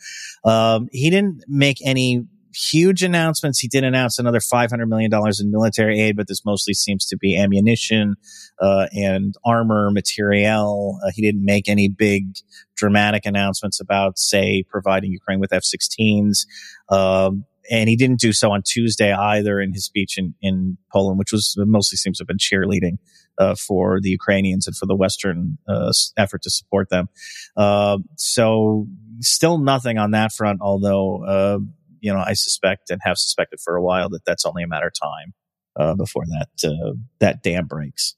Um, 0.44 0.88
he 0.92 1.08
didn't 1.08 1.44
make 1.48 1.78
any 1.84 2.26
huge 2.54 3.02
announcements. 3.02 3.58
He 3.58 3.68
did 3.68 3.84
announce 3.84 4.18
another 4.18 4.38
$500 4.38 4.86
million 4.88 5.10
in 5.12 5.50
military 5.50 6.00
aid, 6.00 6.16
but 6.16 6.28
this 6.28 6.44
mostly 6.44 6.74
seems 6.74 7.06
to 7.06 7.16
be 7.16 7.36
ammunition 7.36 8.14
uh, 8.60 8.86
and 8.92 9.34
armor 9.44 9.90
materiel. 9.90 10.98
Uh, 11.04 11.10
he 11.14 11.22
didn't 11.22 11.44
make 11.44 11.68
any 11.68 11.88
big 11.88 12.24
dramatic 12.76 13.26
announcements 13.26 13.80
about, 13.80 14.18
say, 14.18 14.64
providing 14.68 15.10
Ukraine 15.10 15.40
with 15.40 15.52
F 15.52 15.62
16s. 15.62 16.46
Um, 16.88 17.44
and 17.70 17.88
he 17.88 17.96
didn't 17.96 18.20
do 18.20 18.32
so 18.32 18.52
on 18.52 18.62
Tuesday 18.64 19.12
either 19.12 19.60
in 19.60 19.72
his 19.72 19.84
speech 19.84 20.18
in, 20.18 20.34
in 20.42 20.76
Poland, 20.92 21.18
which 21.18 21.32
was 21.32 21.54
mostly 21.58 21.96
seems 21.96 22.18
to 22.18 22.22
have 22.22 22.28
been 22.28 22.36
cheerleading 22.36 22.98
uh, 23.38 23.54
for 23.54 24.00
the 24.00 24.10
Ukrainians 24.10 24.66
and 24.66 24.76
for 24.76 24.86
the 24.86 24.94
Western 24.94 25.58
uh, 25.68 25.92
effort 26.16 26.42
to 26.42 26.50
support 26.50 26.90
them. 26.90 27.08
Uh, 27.56 27.98
so 28.16 28.86
still 29.20 29.58
nothing 29.58 29.98
on 29.98 30.12
that 30.12 30.32
front, 30.32 30.60
although 30.60 31.24
uh, 31.24 31.58
you 32.04 32.12
know, 32.12 32.22
I 32.24 32.34
suspect 32.34 32.90
and 32.90 33.00
have 33.02 33.16
suspected 33.16 33.60
for 33.64 33.76
a 33.76 33.82
while 33.82 34.10
that 34.10 34.26
that's 34.26 34.44
only 34.44 34.62
a 34.62 34.68
matter 34.68 34.88
of 34.88 34.92
time 35.00 35.32
uh, 35.80 35.94
before 35.94 36.24
that 36.26 36.68
uh, 36.68 36.92
that 37.18 37.42
dam 37.42 37.66
breaks. 37.66 38.14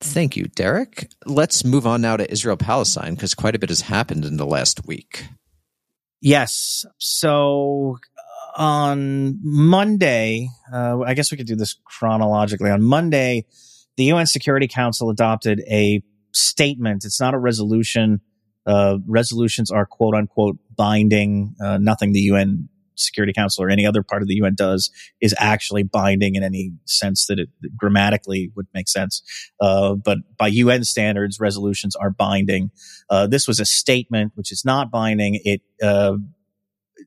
Thank 0.00 0.36
you, 0.36 0.44
Derek. 0.44 1.10
Let's 1.26 1.64
move 1.64 1.84
on 1.84 2.00
now 2.00 2.16
to 2.16 2.30
Israel 2.30 2.56
Palestine 2.56 3.16
because 3.16 3.34
quite 3.34 3.56
a 3.56 3.58
bit 3.58 3.70
has 3.70 3.80
happened 3.80 4.24
in 4.24 4.36
the 4.36 4.46
last 4.46 4.86
week. 4.86 5.24
Yes. 6.20 6.84
So 6.98 7.98
uh, 8.56 8.62
on 8.62 9.40
Monday, 9.42 10.48
uh, 10.72 11.00
I 11.00 11.14
guess 11.14 11.32
we 11.32 11.36
could 11.36 11.48
do 11.48 11.56
this 11.56 11.76
chronologically. 11.84 12.70
On 12.70 12.80
Monday, 12.80 13.44
the 13.96 14.04
UN 14.04 14.26
Security 14.26 14.68
Council 14.68 15.10
adopted 15.10 15.64
a 15.68 16.00
statement. 16.32 17.04
It's 17.04 17.20
not 17.20 17.34
a 17.34 17.38
resolution. 17.38 18.20
Uh, 18.68 18.98
resolutions 19.06 19.70
are 19.70 19.86
quote 19.86 20.14
unquote 20.14 20.58
binding. 20.76 21.54
Uh, 21.62 21.78
nothing 21.78 22.12
the 22.12 22.20
UN 22.20 22.68
Security 22.96 23.32
Council 23.32 23.64
or 23.64 23.70
any 23.70 23.86
other 23.86 24.02
part 24.02 24.22
of 24.22 24.28
the 24.28 24.34
UN 24.34 24.54
does 24.54 24.90
is 25.20 25.34
actually 25.38 25.82
binding 25.82 26.34
in 26.34 26.42
any 26.42 26.72
sense 26.84 27.26
that 27.26 27.38
it 27.38 27.48
grammatically 27.76 28.50
would 28.56 28.66
make 28.74 28.88
sense. 28.88 29.22
Uh, 29.60 29.94
but 29.94 30.18
by 30.36 30.48
UN 30.48 30.84
standards, 30.84 31.38
resolutions 31.40 31.96
are 31.96 32.10
binding. 32.10 32.70
Uh, 33.08 33.26
this 33.26 33.48
was 33.48 33.60
a 33.60 33.64
statement 33.64 34.32
which 34.34 34.52
is 34.52 34.64
not 34.64 34.90
binding. 34.90 35.40
It 35.44 35.62
uh, 35.82 36.16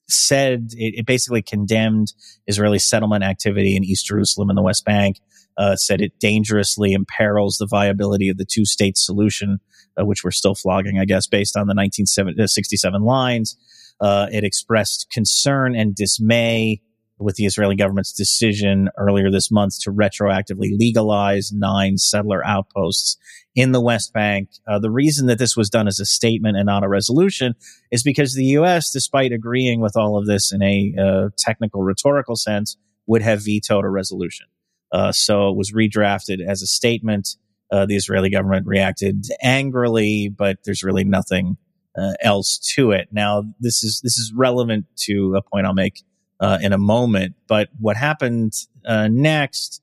said 0.08 0.70
it, 0.72 1.00
it, 1.00 1.06
basically 1.06 1.42
condemned 1.42 2.14
Israeli 2.48 2.80
settlement 2.80 3.24
activity 3.24 3.76
in 3.76 3.84
East 3.84 4.06
Jerusalem 4.06 4.50
and 4.50 4.58
the 4.58 4.64
West 4.64 4.86
Bank. 4.86 5.18
Uh, 5.62 5.76
said 5.76 6.02
it 6.02 6.14
dangerously 6.20 6.92
imperils 6.94 7.58
the 7.58 7.68
viability 7.68 8.30
of 8.30 8.38
the 8.38 8.46
two-state 8.46 8.98
solution 8.98 9.60
uh, 10.00 10.06
which 10.06 10.24
we're 10.24 10.32
still 10.32 10.56
flogging, 10.56 11.00
I 11.00 11.06
guess, 11.06 11.28
based 11.28 11.58
on 11.58 11.68
the 11.68 11.76
1967 11.76 12.96
uh, 12.96 13.04
lines. 13.04 13.58
Uh, 14.00 14.28
it 14.32 14.44
expressed 14.44 15.08
concern 15.12 15.76
and 15.76 15.96
dismay 15.96 16.82
with 17.20 17.36
the 17.36 17.46
Israeli 17.46 17.76
government's 17.76 18.14
decision 18.14 18.90
earlier 18.98 19.30
this 19.30 19.52
month 19.52 19.80
to 19.82 19.92
retroactively 19.92 20.70
legalize 20.72 21.52
nine 21.52 21.98
settler 22.00 22.44
outposts 22.44 23.18
in 23.54 23.74
the 23.74 23.82
West 23.82 24.12
Bank. 24.12 24.50
Uh, 24.68 24.80
the 24.80 24.90
reason 24.90 25.28
that 25.28 25.38
this 25.38 25.56
was 25.56 25.70
done 25.70 25.88
as 25.88 26.00
a 26.00 26.06
statement 26.06 26.58
and 26.58 26.66
not 26.66 26.84
a 26.84 26.90
resolution 26.90 27.54
is 27.92 28.02
because 28.02 28.34
the 28.34 28.46
U.S., 28.46 28.92
despite 28.92 29.32
agreeing 29.32 29.82
with 29.82 29.96
all 29.96 30.18
of 30.18 30.26
this 30.26 30.52
in 30.52 30.64
a 30.64 30.96
uh, 31.00 31.30
technical 31.38 31.84
rhetorical 31.84 32.36
sense, 32.36 32.76
would 33.06 33.22
have 33.22 33.46
vetoed 33.46 33.86
a 33.86 33.90
resolution. 33.90 34.48
Uh, 34.92 35.12
so 35.12 35.50
it 35.50 35.56
was 35.56 35.72
redrafted 35.72 36.46
as 36.46 36.62
a 36.62 36.68
statement 36.68 37.36
uh, 37.72 37.86
the 37.86 37.96
Israeli 37.96 38.30
government 38.30 38.68
reacted 38.68 39.26
angrily, 39.42 40.28
but 40.28 40.58
there's 40.66 40.84
really 40.84 41.06
nothing 41.06 41.58
uh, 41.98 42.14
else 42.22 42.58
to 42.76 42.92
it. 42.92 43.08
Now, 43.12 43.44
this 43.60 43.84
is 43.84 44.02
this 44.04 44.18
is 44.18 44.34
relevant 44.36 44.86
to 45.06 45.36
a 45.38 45.42
point 45.42 45.66
I'll 45.66 45.74
make 45.74 46.04
uh, 46.40 46.58
in 46.62 46.74
a 46.74 46.78
moment. 46.78 47.36
But 47.48 47.70
what 47.80 47.96
happened 47.96 48.54
uh, 48.86 49.08
next 49.10 49.82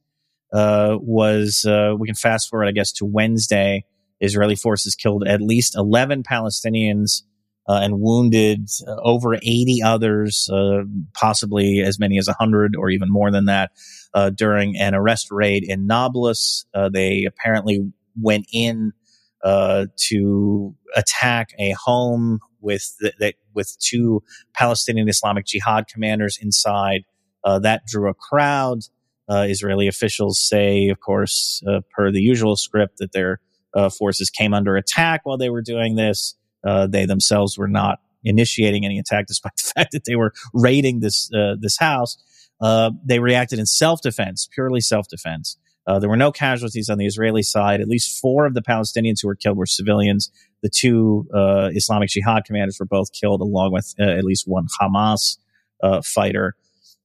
uh, 0.52 0.96
was 1.00 1.64
we 1.98 2.06
can 2.06 2.14
fast 2.14 2.50
forward, 2.50 2.66
I 2.66 2.72
guess, 2.72 2.92
to 2.92 3.04
Wednesday. 3.04 3.84
Israeli 4.20 4.56
forces 4.56 4.94
killed 4.94 5.26
at 5.28 5.40
least 5.40 5.76
11 5.76 6.24
Palestinians 6.24 7.22
uh, 7.68 7.80
and 7.82 8.00
wounded 8.00 8.68
uh, 8.86 8.96
over 9.02 9.34
80 9.34 9.82
others, 9.84 10.48
uh, 10.50 10.84
possibly 11.14 11.80
as 11.80 11.98
many 11.98 12.18
as 12.18 12.26
100 12.26 12.74
or 12.74 12.88
even 12.88 13.10
more 13.10 13.30
than 13.30 13.44
that, 13.44 13.72
uh, 14.14 14.30
during 14.30 14.76
an 14.78 14.94
arrest 14.94 15.28
raid 15.30 15.64
in 15.64 15.86
Nablus. 15.86 16.64
Uh, 16.72 16.88
they 16.88 17.26
apparently 17.26 17.92
went 18.16 18.46
in 18.52 18.92
to 19.96 20.74
attack 20.96 21.50
a 21.58 21.72
home 21.72 22.40
with 22.60 22.96
the, 23.00 23.34
with 23.54 23.76
two 23.78 24.22
Palestinian 24.54 25.08
Islamic 25.08 25.46
Jihad 25.46 25.86
commanders 25.86 26.38
inside. 26.40 27.02
that 27.44 27.82
drew 27.86 28.10
a 28.10 28.14
crowd. 28.14 28.80
Israeli 29.30 29.88
officials 29.88 30.40
say, 30.40 30.88
of 30.88 31.00
course, 31.00 31.62
per 31.94 32.10
the 32.10 32.20
usual 32.20 32.56
script, 32.56 32.98
that 32.98 33.12
their 33.12 33.40
forces 33.96 34.30
came 34.30 34.54
under 34.54 34.76
attack 34.76 35.20
while 35.24 35.38
they 35.38 35.50
were 35.50 35.62
doing 35.62 35.94
this. 35.94 36.34
Uh, 36.66 36.86
they 36.86 37.06
themselves 37.06 37.56
were 37.56 37.68
not 37.68 37.98
initiating 38.24 38.84
any 38.84 38.98
attack, 38.98 39.26
despite 39.26 39.52
the 39.56 39.72
fact 39.74 39.92
that 39.92 40.04
they 40.04 40.16
were 40.16 40.32
raiding 40.52 41.00
this 41.00 41.30
uh, 41.32 41.56
this 41.58 41.78
house. 41.78 42.16
Uh, 42.60 42.90
they 43.04 43.20
reacted 43.20 43.58
in 43.58 43.66
self 43.66 44.00
defense, 44.02 44.48
purely 44.52 44.80
self 44.80 45.08
defense. 45.08 45.56
Uh, 45.86 45.98
there 45.98 46.10
were 46.10 46.16
no 46.16 46.30
casualties 46.30 46.90
on 46.90 46.98
the 46.98 47.06
Israeli 47.06 47.42
side. 47.42 47.80
At 47.80 47.88
least 47.88 48.20
four 48.20 48.44
of 48.44 48.52
the 48.52 48.60
Palestinians 48.60 49.22
who 49.22 49.28
were 49.28 49.34
killed 49.34 49.56
were 49.56 49.64
civilians. 49.64 50.30
The 50.62 50.68
two 50.68 51.26
uh, 51.32 51.70
Islamic 51.72 52.10
Jihad 52.10 52.44
commanders 52.44 52.78
were 52.78 52.86
both 52.86 53.12
killed, 53.12 53.40
along 53.40 53.72
with 53.72 53.94
uh, 53.98 54.02
at 54.02 54.24
least 54.24 54.44
one 54.46 54.66
Hamas 54.80 55.38
fighter. 56.04 56.56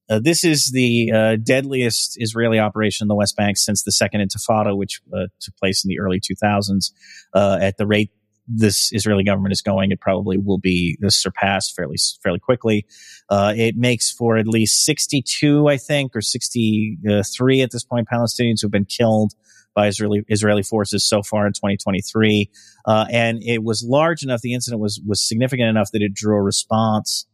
Uh, 0.09 0.19
this 0.19 0.43
is 0.43 0.71
the 0.71 1.11
uh, 1.11 1.35
deadliest 1.37 2.21
Israeli 2.21 2.59
operation 2.59 3.05
in 3.05 3.07
the 3.07 3.15
West 3.15 3.37
Bank 3.37 3.57
since 3.57 3.83
the 3.83 3.91
Second 3.91 4.21
Intifada, 4.21 4.75
which 4.75 5.01
uh, 5.13 5.27
took 5.39 5.55
place 5.57 5.83
in 5.83 5.89
the 5.89 5.99
early 5.99 6.19
2000s. 6.19 6.91
at 7.33 7.77
the 7.77 7.87
rate 7.87 8.11
this 8.47 8.91
Israeli 8.91 9.23
government 9.23 9.53
is 9.53 9.61
going, 9.61 9.91
it 9.91 10.01
probably 10.01 10.37
will 10.37 10.57
be 10.57 10.97
surpassed 11.07 11.75
fairly 11.75 11.97
fairly 12.21 12.39
quickly. 12.39 12.85
Uh, 13.29 13.53
it 13.55 13.75
makes 13.77 14.11
for 14.11 14.37
at 14.37 14.47
least 14.47 14.85
62, 14.85 15.67
I 15.67 15.77
think, 15.77 16.15
or 16.15 16.21
63 16.21 17.61
at 17.61 17.71
this 17.71 17.83
point, 17.83 18.07
Palestinians 18.11 18.61
who've 18.61 18.71
been 18.71 18.85
killed 18.85 19.33
by 19.75 19.87
Israeli 19.87 20.23
Israeli 20.27 20.63
forces 20.63 21.07
so 21.07 21.23
far 21.23 21.47
in 21.47 21.53
2023, 21.53 22.49
uh, 22.85 23.05
and 23.11 23.41
it 23.43 23.63
was 23.63 23.83
large 23.87 24.23
enough. 24.23 24.41
The 24.41 24.53
incident 24.53 24.81
was 24.81 25.01
was 25.05 25.27
significant 25.27 25.69
enough 25.69 25.89
that 25.93 26.01
it 26.01 26.13
drew 26.13 26.37
a 26.37 26.41
response 26.41 27.25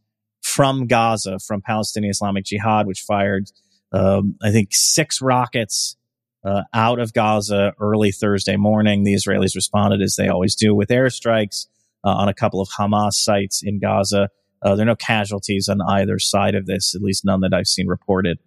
from 0.42 0.86
Gaza, 0.86 1.38
from 1.38 1.60
Palestinian 1.60 2.10
Islamic 2.10 2.44
Jihad, 2.44 2.86
which 2.86 3.00
fired, 3.06 3.50
um, 3.92 4.36
I 4.42 4.50
think, 4.50 4.68
six 4.72 5.20
rockets 5.20 5.96
uh, 6.44 6.62
out 6.72 6.98
of 6.98 7.12
Gaza 7.12 7.74
early 7.80 8.12
Thursday 8.12 8.56
morning. 8.56 9.04
The 9.04 9.14
Israelis 9.14 9.54
responded 9.54 10.02
as 10.02 10.16
they 10.16 10.28
always 10.28 10.54
do 10.54 10.74
with 10.74 10.88
airstrikes 10.88 11.66
uh, 12.04 12.10
on 12.10 12.28
a 12.28 12.34
couple 12.34 12.60
of 12.60 12.68
Hamas 12.68 13.14
sites 13.14 13.62
in 13.62 13.78
Gaza. 13.78 14.28
Uh, 14.62 14.74
there 14.74 14.84
are 14.84 14.86
no 14.86 14.96
casualties 14.96 15.68
on 15.68 15.80
either 15.80 16.18
side 16.18 16.54
of 16.54 16.66
this, 16.66 16.94
at 16.94 17.02
least 17.02 17.24
none 17.24 17.40
that 17.40 17.54
I've 17.54 17.66
seen 17.66 17.86
reported. 17.86 18.38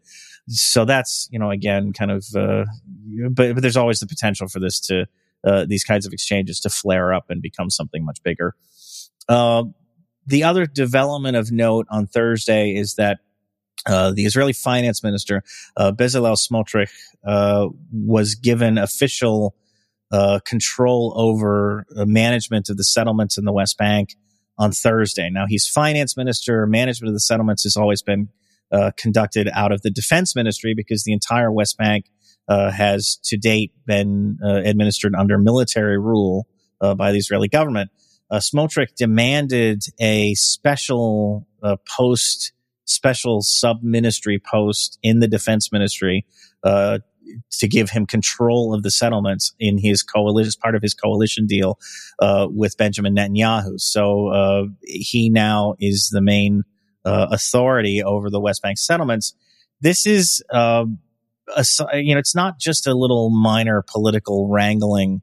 So 0.48 0.86
that's, 0.86 1.28
you 1.32 1.40
know, 1.40 1.52
again, 1.52 1.94
kind 1.94 2.12
of, 2.12 2.26
uh, 2.36 2.66
but, 3.32 3.54
but 3.56 3.62
there's 3.62 3.78
always 3.78 4.00
the 4.00 4.08
potential 4.08 4.48
for 4.48 4.60
this 4.60 4.80
to, 4.88 5.06
uh, 5.46 5.66
these 5.68 5.84
kinds 5.84 6.06
of 6.06 6.14
exchanges 6.14 6.60
to 6.62 6.70
flare 6.70 7.14
up 7.14 7.30
and 7.30 7.42
become 7.42 7.70
something 7.70 8.04
much 8.04 8.22
bigger. 8.24 8.56
Uh, 9.28 9.64
the 10.26 10.44
other 10.44 10.66
development 10.66 11.38
of 11.38 11.52
note 11.52 11.88
on 11.90 12.08
Thursday 12.08 12.76
is 12.76 12.96
that 12.96 13.20
uh, 13.86 14.12
the 14.12 14.26
Israeli 14.26 14.54
finance 14.54 15.04
minister, 15.04 15.44
uh, 15.76 15.92
Bezalel 15.92 16.38
Smotrich, 16.38 16.92
uh, 17.26 17.68
was 17.92 18.36
given 18.36 18.78
official 18.78 19.56
uh, 20.12 20.40
control 20.46 21.14
over 21.16 21.86
management 21.92 22.70
of 22.70 22.78
the 22.78 22.84
settlements 22.84 23.38
in 23.38 23.46
the 23.46 23.52
West 23.52 23.78
Bank 23.78 24.16
on 24.58 24.72
Thursday. 24.72 25.30
Now, 25.30 25.46
he's 25.48 25.68
finance 25.68 26.16
minister. 26.16 26.66
Management 26.68 27.10
of 27.10 27.16
the 27.16 27.20
settlements 27.20 27.64
has 27.64 27.76
always 27.76 28.02
been 28.02 28.30
uh, 28.72 28.92
conducted 28.96 29.50
out 29.54 29.72
of 29.72 29.82
the 29.82 29.90
defense 29.90 30.36
ministry 30.36 30.74
because 30.74 31.04
the 31.04 31.14
entire 31.14 31.52
West 31.52 31.78
Bank 31.78 32.06
uh, 32.48 32.72
has 32.72 33.18
to 33.24 33.38
date 33.38 33.74
been 33.86 34.38
administered 34.44 35.16
under 35.16 35.38
military 35.38 35.98
rule 35.98 36.48
by 36.98 37.12
the 37.12 37.18
Israeli 37.18 37.48
government. 37.48 37.90
Smotrich 38.32 38.96
demanded 38.96 39.84
a 40.00 40.34
special 40.36 41.48
post 41.98 42.53
special 42.86 43.42
sub 43.42 43.82
ministry 43.82 44.40
post 44.40 45.00
in 45.02 45.20
the 45.20 45.28
defense 45.28 45.72
ministry 45.72 46.26
uh, 46.64 47.00
to 47.52 47.68
give 47.68 47.90
him 47.90 48.06
control 48.06 48.74
of 48.74 48.84
the 48.84 48.92
settlements 48.92 49.54
in 49.60 49.78
his 49.78 50.04
coalition, 50.04 50.48
as 50.48 50.56
part 50.56 50.76
of 50.76 50.82
his 50.82 50.94
coalition 50.94 51.48
deal 51.48 51.80
uh, 52.20 52.48
with 52.50 52.78
Benjamin 52.78 53.16
Netanyahu. 53.16 53.80
So 53.80 54.28
uh, 54.28 54.64
he 54.84 55.30
now 55.30 55.76
is 55.80 56.10
the 56.12 56.22
main 56.22 56.64
uh, 57.06 57.28
authority 57.32 58.04
over 58.04 58.30
the 58.30 58.40
West 58.40 58.62
Bank 58.62 58.78
settlements. 58.78 59.34
This 59.82 60.06
is, 60.06 60.44
um, 60.52 61.00
a, 61.56 61.66
you 61.94 62.14
know, 62.14 62.20
it's 62.20 62.36
not 62.36 62.60
just 62.60 62.88
a 62.88 62.94
little 62.94 63.30
minor 63.30 63.84
political 63.92 64.50
wrangling 64.50 65.22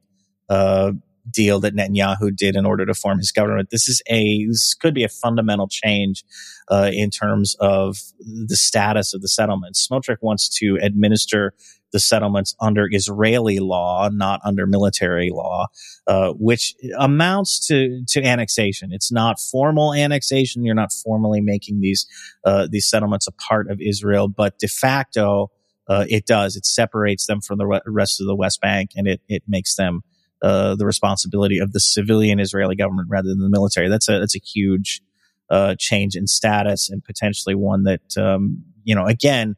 uh, 0.49 0.91
deal 1.31 1.59
that 1.61 1.75
Netanyahu 1.75 2.35
did 2.35 2.55
in 2.55 2.65
order 2.65 2.85
to 2.85 2.93
form 2.93 3.17
his 3.17 3.31
government. 3.31 3.69
This 3.71 3.87
is 3.87 4.01
a 4.09 4.45
this 4.47 4.73
could 4.73 4.93
be 4.93 5.03
a 5.03 5.09
fundamental 5.09 5.67
change 5.67 6.23
uh, 6.69 6.89
in 6.93 7.09
terms 7.09 7.55
of 7.59 7.97
the 8.19 8.55
status 8.55 9.13
of 9.13 9.21
the 9.21 9.27
settlements. 9.27 9.87
Smotrich 9.87 10.17
wants 10.21 10.49
to 10.59 10.77
administer 10.81 11.53
the 11.91 11.99
settlements 11.99 12.55
under 12.59 12.87
Israeli 12.89 13.59
law, 13.59 14.09
not 14.11 14.39
under 14.45 14.65
military 14.65 15.29
law, 15.29 15.67
uh, 16.07 16.31
which 16.31 16.73
amounts 16.97 17.65
to 17.67 18.03
to 18.07 18.23
annexation. 18.23 18.91
It's 18.91 19.11
not 19.11 19.39
formal 19.39 19.93
annexation. 19.93 20.63
You're 20.63 20.75
not 20.75 20.93
formally 20.93 21.41
making 21.41 21.81
these 21.81 22.07
uh, 22.45 22.67
these 22.69 22.87
settlements 22.87 23.27
a 23.27 23.31
part 23.31 23.69
of 23.69 23.79
Israel, 23.81 24.27
but 24.27 24.59
de 24.59 24.67
facto. 24.67 25.51
Uh, 25.87 26.05
it 26.07 26.25
does. 26.25 26.55
It 26.55 26.65
separates 26.65 27.25
them 27.25 27.41
from 27.41 27.57
the 27.57 27.81
rest 27.85 28.21
of 28.21 28.27
the 28.27 28.35
West 28.35 28.61
Bank, 28.61 28.91
and 28.95 29.07
it 29.07 29.19
it 29.27 29.43
makes 29.47 29.75
them 29.75 30.03
uh, 30.41 30.75
the 30.75 30.85
responsibility 30.85 31.59
of 31.59 31.71
the 31.71 31.79
civilian 31.79 32.39
Israeli 32.39 32.75
government 32.75 33.09
rather 33.09 33.29
than 33.29 33.39
the 33.39 33.49
military. 33.49 33.89
That's 33.89 34.09
a 34.09 34.19
that's 34.19 34.35
a 34.35 34.39
huge 34.39 35.01
uh, 35.49 35.75
change 35.77 36.15
in 36.15 36.27
status 36.27 36.89
and 36.89 37.03
potentially 37.03 37.55
one 37.55 37.83
that 37.83 38.17
um, 38.17 38.63
you 38.83 38.95
know 38.95 39.05
again 39.05 39.55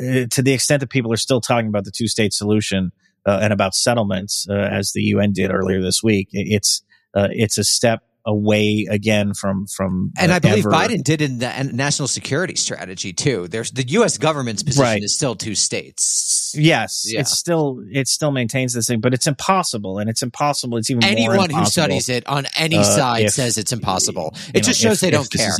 uh, 0.00 0.26
to 0.30 0.42
the 0.42 0.52
extent 0.52 0.80
that 0.80 0.90
people 0.90 1.12
are 1.12 1.18
still 1.18 1.40
talking 1.40 1.68
about 1.68 1.84
the 1.84 1.90
two 1.90 2.08
state 2.08 2.32
solution 2.32 2.92
uh, 3.26 3.40
and 3.42 3.52
about 3.52 3.74
settlements 3.74 4.46
uh, 4.48 4.54
as 4.54 4.92
the 4.92 5.02
UN 5.02 5.32
did 5.32 5.52
earlier 5.52 5.82
this 5.82 6.02
week. 6.02 6.28
It's 6.32 6.82
it's 7.14 7.58
a 7.58 7.64
step 7.64 8.02
away 8.26 8.86
again 8.90 9.34
from 9.34 9.66
from 9.66 10.12
and 10.18 10.32
I 10.32 10.38
believe 10.38 10.66
ever. 10.66 10.70
Biden 10.70 11.02
did 11.02 11.22
in 11.22 11.38
the 11.38 11.70
national 11.72 12.08
security 12.08 12.56
strategy 12.56 13.12
too. 13.12 13.48
There's 13.48 13.70
the 13.70 13.86
U.S. 13.88 14.18
government's 14.18 14.62
position 14.62 14.82
right. 14.82 15.02
is 15.02 15.14
still 15.14 15.34
two 15.34 15.54
states. 15.54 16.54
Yes, 16.56 17.06
yeah. 17.06 17.20
it's 17.20 17.36
still 17.36 17.82
it 17.90 18.08
still 18.08 18.30
maintains 18.30 18.74
this 18.74 18.86
thing, 18.86 19.00
but 19.00 19.14
it's 19.14 19.26
impossible, 19.26 19.98
and 19.98 20.10
it's 20.10 20.22
impossible. 20.22 20.78
It's 20.78 20.90
even 20.90 21.04
anyone 21.04 21.50
who 21.50 21.64
studies 21.64 22.08
it 22.08 22.26
on 22.26 22.46
any 22.56 22.78
uh, 22.78 22.82
side 22.82 23.26
if, 23.26 23.32
says 23.32 23.58
it's 23.58 23.72
impossible. 23.72 24.34
It 24.54 24.64
just 24.64 24.80
shows 24.80 24.94
if, 24.94 25.00
they 25.00 25.10
don't 25.10 25.30
care. 25.30 25.54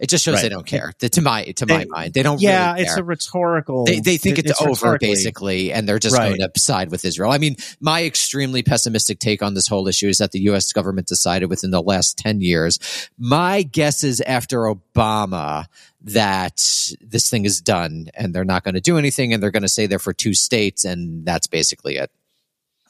It 0.00 0.08
just 0.08 0.24
shows 0.24 0.36
right. 0.36 0.42
they 0.42 0.48
don't 0.48 0.66
care. 0.66 0.92
To 0.98 1.20
my 1.20 1.44
to 1.44 1.66
my 1.66 1.86
mind, 1.88 2.14
they 2.14 2.22
don't. 2.22 2.40
Yeah, 2.40 2.72
really 2.72 2.84
it's 2.84 2.96
a 2.96 3.04
rhetorical. 3.04 3.84
They, 3.84 4.00
they 4.00 4.16
think 4.16 4.38
it's, 4.38 4.50
it's 4.50 4.62
over 4.62 4.98
basically, 4.98 5.72
and 5.72 5.88
they're 5.88 5.98
just 5.98 6.16
right. 6.16 6.36
going 6.38 6.40
to 6.40 6.60
side 6.60 6.90
with 6.90 7.04
Israel. 7.04 7.32
I 7.32 7.38
mean, 7.38 7.56
my 7.80 8.04
extremely 8.04 8.62
pessimistic 8.62 9.18
take 9.18 9.42
on 9.42 9.54
this 9.54 9.66
whole 9.66 9.86
issue 9.88 10.08
is 10.08 10.18
that 10.18 10.32
the 10.32 10.40
U.S. 10.42 10.72
government 10.72 11.06
decided 11.06 11.50
within 11.50 11.70
the 11.70 11.82
last 11.82 11.99
ten 12.14 12.40
years 12.40 12.78
my 13.18 13.62
guess 13.62 14.04
is 14.04 14.20
after 14.20 14.60
Obama 14.60 15.66
that 16.02 16.62
this 17.00 17.28
thing 17.28 17.44
is 17.44 17.60
done 17.60 18.08
and 18.14 18.34
they're 18.34 18.44
not 18.44 18.64
going 18.64 18.74
to 18.74 18.80
do 18.80 18.96
anything 18.98 19.32
and 19.32 19.42
they're 19.42 19.50
going 19.50 19.62
to 19.62 19.68
stay 19.68 19.86
there 19.86 19.98
for 19.98 20.12
two 20.12 20.34
states 20.34 20.84
and 20.84 21.24
that's 21.26 21.46
basically 21.46 21.96
it. 21.96 22.10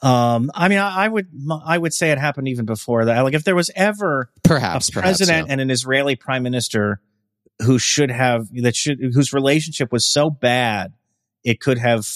Um, 0.02 0.50
I 0.54 0.68
mean, 0.68 0.78
I, 0.78 1.04
I, 1.04 1.08
would, 1.08 1.28
I 1.64 1.76
would 1.76 1.92
say 1.92 2.10
it 2.10 2.18
happened 2.18 2.48
even 2.48 2.64
before 2.64 3.04
that. 3.04 3.20
Like 3.20 3.34
if 3.34 3.44
there 3.44 3.56
was 3.56 3.70
ever 3.74 4.30
perhaps 4.42 4.88
a 4.88 4.92
president 4.92 5.28
perhaps, 5.28 5.48
yeah. 5.48 5.52
and 5.52 5.60
an 5.60 5.70
Israeli 5.70 6.16
prime 6.16 6.42
minister 6.42 7.00
who 7.62 7.78
should 7.78 8.10
have, 8.10 8.48
that 8.62 8.74
should, 8.74 8.98
whose 8.98 9.32
relationship 9.32 9.92
was 9.92 10.06
so 10.06 10.30
bad, 10.30 10.94
it 11.44 11.60
could 11.60 11.78
have 11.78 12.08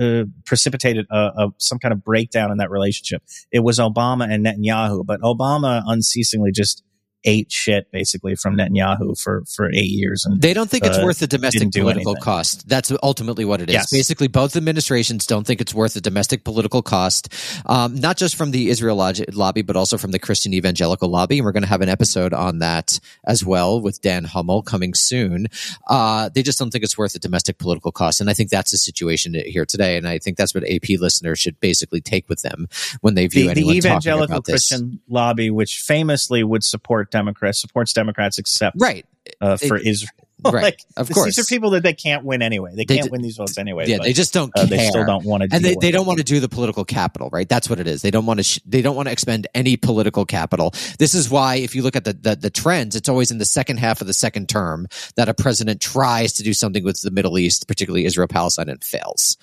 uh, 0.00 0.24
precipitated 0.44 1.06
a, 1.10 1.16
a, 1.16 1.48
some 1.58 1.78
kind 1.78 1.92
of 1.92 2.04
breakdown 2.04 2.50
in 2.50 2.58
that 2.58 2.70
relationship. 2.70 3.22
It 3.50 3.60
was 3.60 3.78
Obama 3.78 4.28
and 4.30 4.46
Netanyahu, 4.46 5.04
but 5.04 5.20
Obama 5.20 5.82
unceasingly 5.86 6.52
just 6.52 6.82
ate 7.24 7.50
shit 7.50 7.90
basically 7.92 8.34
from 8.34 8.56
Netanyahu 8.56 9.18
for 9.20 9.44
for 9.54 9.70
eight 9.72 9.90
years, 9.90 10.24
and 10.24 10.40
They 10.40 10.54
don't 10.54 10.70
think 10.70 10.84
it's 10.84 10.98
Uh, 10.98 11.04
worth 11.04 11.18
the 11.18 11.26
domestic 11.26 11.70
do 11.70 11.80
political 11.80 12.14
cost. 12.16 12.68
That's 12.68 12.92
ultimately 13.02 13.44
what 13.44 13.60
it 13.60 13.68
is. 13.68 13.74
Yes. 13.74 13.90
Basically, 13.90 14.28
both 14.28 14.56
administrations 14.56 15.26
don't 15.26 15.46
think 15.46 15.60
it's 15.60 15.74
worth 15.74 15.94
the 15.94 16.00
domestic 16.00 16.44
political 16.44 16.82
cost, 16.82 17.28
um, 17.66 17.94
not 17.94 18.16
just 18.16 18.34
from 18.36 18.50
the 18.50 18.68
Israel 18.70 18.96
lobby, 19.32 19.62
but 19.62 19.76
also 19.76 19.98
from 19.98 20.10
the 20.10 20.18
Christian 20.18 20.52
evangelical 20.54 21.08
lobby. 21.08 21.38
And 21.38 21.44
we're 21.44 21.52
going 21.52 21.62
to 21.62 21.68
have 21.68 21.80
an 21.80 21.88
episode 21.88 22.32
on 22.32 22.58
that 22.58 22.98
as 23.24 23.44
well 23.44 23.80
with 23.80 24.00
Dan 24.02 24.24
Hummel 24.24 24.62
coming 24.62 24.94
soon. 24.94 25.46
Uh, 25.88 26.28
they 26.34 26.42
just 26.42 26.58
don't 26.58 26.70
think 26.70 26.84
it's 26.84 26.98
worth 26.98 27.12
the 27.12 27.18
domestic 27.18 27.58
political 27.58 27.92
cost. 27.92 28.20
And 28.20 28.28
I 28.28 28.34
think 28.34 28.50
that's 28.50 28.70
the 28.70 28.78
situation 28.78 29.34
here 29.34 29.64
today. 29.64 29.96
And 29.96 30.08
I 30.08 30.18
think 30.18 30.36
that's 30.36 30.54
what 30.54 30.64
AP 30.64 30.98
listeners 30.98 31.38
should 31.38 31.60
basically 31.60 32.00
take 32.00 32.28
with 32.28 32.42
them 32.42 32.68
when 33.00 33.14
they 33.14 33.26
view 33.26 33.48
the, 33.48 33.54
the 33.54 33.60
anyone 33.60 33.74
talking 33.74 33.90
evangelical 33.90 34.34
about 34.36 34.44
this. 34.44 34.68
Christian 34.68 35.00
lobby, 35.08 35.50
which 35.50 35.76
famously 35.86 36.42
would 36.42 36.64
support 36.64 37.10
Democrats, 37.12 37.60
supports 37.60 37.92
Democrats 37.92 38.38
except 38.38 38.76
Right. 38.80 39.06
uh, 39.40 39.56
for 39.56 39.76
Israel. 39.78 40.10
Right. 40.44 40.54
like, 40.64 40.80
Of 40.96 41.06
this- 41.06 41.14
course. 41.14 41.36
These 41.36 41.46
are 41.46 41.48
people 41.48 41.70
that 41.70 41.84
they 41.84 41.92
can't 41.92 42.24
win 42.24 42.42
anyway. 42.42 42.72
They 42.74 42.84
They 42.84 42.96
can't 42.96 43.04
d- 43.04 43.10
win 43.12 43.22
these 43.22 43.36
votes 43.36 43.56
anyway. 43.58 43.86
Yeah, 43.86 43.98
but, 43.98 44.04
they 44.06 44.12
just 44.12 44.34
don't 44.34 44.50
uh, 44.56 44.66
care. 44.66 44.76
they 44.76 44.88
still 44.88 45.04
don't 45.06 45.24
want 45.24 45.42
to. 45.44 45.48
Do 45.48 45.54
and 45.54 45.64
they, 45.64 45.76
they 45.80 45.92
don't 45.92 46.04
want 46.06 46.18
to 46.18 46.24
do 46.24 46.40
the 46.40 46.48
political 46.48 46.84
capital 46.84 47.30
right 47.32 47.48
that's 47.48 47.70
what 47.70 47.78
it 47.78 47.86
is 47.86 48.02
they 48.02 48.10
don't 48.10 48.26
want 48.26 48.38
to 48.38 48.42
sh- 48.42 48.58
they 48.66 48.82
don't 48.82 48.96
want 48.96 49.06
to 49.06 49.12
expend 49.12 49.46
any 49.54 49.76
political 49.76 50.24
capital 50.24 50.72
this 50.98 51.14
is 51.14 51.30
why 51.30 51.56
if 51.56 51.76
you 51.76 51.82
look 51.82 51.94
at 51.94 52.04
the, 52.04 52.12
the 52.14 52.34
the 52.34 52.50
trends 52.50 52.96
it's 52.96 53.08
always 53.08 53.30
in 53.30 53.38
the 53.38 53.44
second 53.44 53.76
half 53.78 54.00
of 54.00 54.06
the 54.08 54.12
second 54.12 54.48
term 54.48 54.88
that 55.14 55.28
a 55.28 55.34
president 55.34 55.80
tries 55.80 56.32
to 56.32 56.42
do 56.42 56.52
something 56.52 56.82
with 56.82 57.00
the 57.02 57.10
middle 57.12 57.38
east 57.38 57.68
particularly 57.68 58.04
israel 58.04 58.26
palestine 58.26 58.68
and 58.68 58.82
fails 58.82 59.36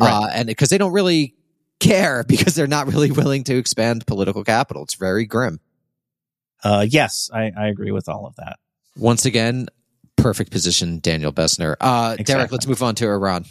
uh, 0.00 0.28
and 0.32 0.46
because 0.46 0.68
they 0.68 0.78
don't 0.78 0.92
really 0.92 1.34
care 1.80 2.22
because 2.28 2.54
they're 2.54 2.66
not 2.68 2.86
really 2.86 3.10
willing 3.10 3.42
to 3.44 3.56
expand 3.56 4.06
political 4.06 4.44
capital 4.44 4.82
it's 4.84 4.94
very 4.94 5.24
grim 5.26 5.58
Uh, 6.64 6.84
yes, 6.88 7.30
I, 7.32 7.52
I 7.56 7.68
agree 7.68 7.90
with 7.92 8.08
all 8.08 8.26
of 8.26 8.34
that. 8.36 8.56
once 8.96 9.24
again 9.26 9.68
perfect 10.16 10.50
position 10.50 10.98
daniel 11.00 11.32
bessner 11.32 11.74
uh 11.80 12.16
derek 12.16 12.50
let's 12.52 12.66
move 12.66 12.82
on 12.82 12.94
to 12.94 13.06
iran 13.06 13.44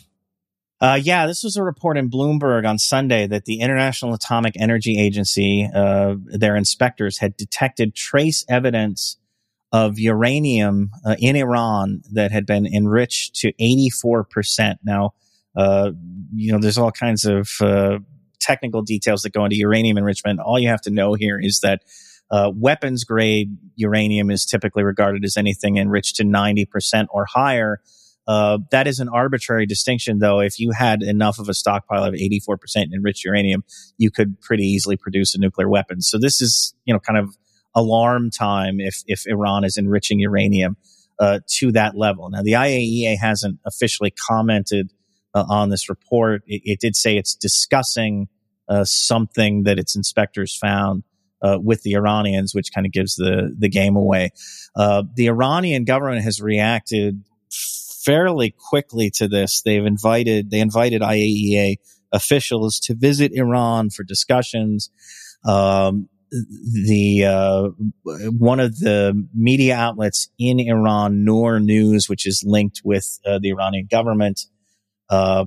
Uh, 0.81 0.99
yeah, 1.01 1.27
this 1.27 1.43
was 1.45 1.55
a 1.55 1.63
report 1.63 1.97
in 1.97 2.09
Bloomberg 2.09 2.67
on 2.67 2.77
Sunday 2.77 3.25
that 3.27 3.45
the 3.45 3.61
International 3.61 4.13
Atomic 4.13 4.53
Energy 4.59 4.99
Agency, 4.99 5.69
uh, 5.73 6.15
their 6.25 6.57
inspectors 6.57 7.19
had 7.19 7.37
detected 7.37 7.95
trace 7.95 8.43
evidence 8.49 9.15
of 9.71 9.97
uranium 9.97 10.91
uh, 11.05 11.15
in 11.19 11.37
Iran 11.37 12.01
that 12.11 12.31
had 12.33 12.45
been 12.45 12.65
enriched 12.65 13.35
to 13.35 13.53
84%. 13.53 14.75
Now, 14.83 15.13
uh, 15.55 15.91
you 16.35 16.51
know, 16.51 16.59
there's 16.59 16.77
all 16.77 16.91
kinds 16.91 17.23
of 17.23 17.49
uh, 17.61 17.99
technical 18.41 18.81
details 18.81 19.21
that 19.21 19.31
go 19.31 19.45
into 19.45 19.55
uranium 19.55 19.97
enrichment. 19.97 20.41
All 20.41 20.59
you 20.59 20.67
have 20.67 20.81
to 20.81 20.91
know 20.91 21.13
here 21.13 21.39
is 21.41 21.61
that 21.61 21.83
uh, 22.33 22.51
weapons 22.55 23.03
grade 23.03 23.55
uranium 23.75 24.31
is 24.31 24.43
typically 24.43 24.83
regarded 24.83 25.23
as 25.23 25.37
anything 25.37 25.77
enriched 25.77 26.15
to 26.15 26.23
90% 26.23 27.05
or 27.11 27.25
higher. 27.25 27.79
Uh, 28.27 28.57
that 28.71 28.87
is 28.87 28.99
an 28.99 29.07
arbitrary 29.07 29.67
distinction, 29.67 30.17
though. 30.17 30.39
If 30.39 30.59
you 30.59 30.71
had 30.71 31.03
enough 31.03 31.37
of 31.37 31.47
a 31.47 31.53
stockpile 31.53 32.03
of 32.03 32.15
84% 32.15 32.57
enriched 32.91 33.23
uranium, 33.23 33.63
you 33.99 34.09
could 34.09 34.41
pretty 34.41 34.63
easily 34.63 34.97
produce 34.97 35.35
a 35.35 35.39
nuclear 35.39 35.69
weapon. 35.69 36.01
So 36.01 36.17
this 36.17 36.41
is, 36.41 36.73
you 36.85 36.93
know, 36.95 36.99
kind 36.99 37.19
of 37.19 37.37
alarm 37.75 38.31
time 38.31 38.79
if, 38.79 39.03
if 39.05 39.27
Iran 39.27 39.63
is 39.63 39.77
enriching 39.77 40.19
uranium, 40.19 40.75
uh, 41.19 41.41
to 41.59 41.71
that 41.73 41.95
level. 41.95 42.31
Now, 42.31 42.41
the 42.41 42.53
IAEA 42.53 43.15
hasn't 43.19 43.59
officially 43.63 44.11
commented 44.27 44.91
uh, 45.35 45.45
on 45.47 45.69
this 45.69 45.87
report. 45.87 46.41
It, 46.47 46.61
it 46.65 46.79
did 46.79 46.95
say 46.95 47.15
it's 47.15 47.35
discussing, 47.35 48.27
uh, 48.67 48.85
something 48.85 49.65
that 49.65 49.77
its 49.77 49.95
inspectors 49.95 50.57
found. 50.57 51.03
Uh, 51.43 51.57
with 51.61 51.81
the 51.81 51.93
Iranians, 51.93 52.55
which 52.55 52.71
kind 52.73 52.85
of 52.85 52.93
gives 52.93 53.15
the 53.15 53.53
the 53.57 53.67
game 53.67 53.97
away. 53.97 54.29
Uh, 54.77 55.03
the 55.13 55.27
Iranian 55.27 55.83
government 55.83 56.23
has 56.23 56.39
reacted 56.39 57.21
fairly 58.03 58.55
quickly 58.69 59.09
to 59.09 59.27
this. 59.27 59.61
They've 59.61 59.85
invited 59.85 60.51
they 60.51 60.59
invited 60.59 61.01
IAEA 61.01 61.75
officials 62.13 62.79
to 62.81 62.95
visit 62.95 63.33
Iran 63.33 63.89
for 63.89 64.03
discussions. 64.03 64.89
Um, 65.45 66.07
the 66.31 67.25
uh, 67.25 67.69
one 68.03 68.59
of 68.59 68.79
the 68.79 69.27
media 69.35 69.75
outlets 69.75 70.29
in 70.39 70.59
Iran, 70.59 71.23
Noor 71.25 71.59
News, 71.59 72.09
which 72.09 72.25
is 72.25 72.43
linked 72.45 72.81
with 72.83 73.19
uh, 73.25 73.39
the 73.39 73.49
Iranian 73.49 73.87
government, 73.89 74.41
uh, 75.09 75.45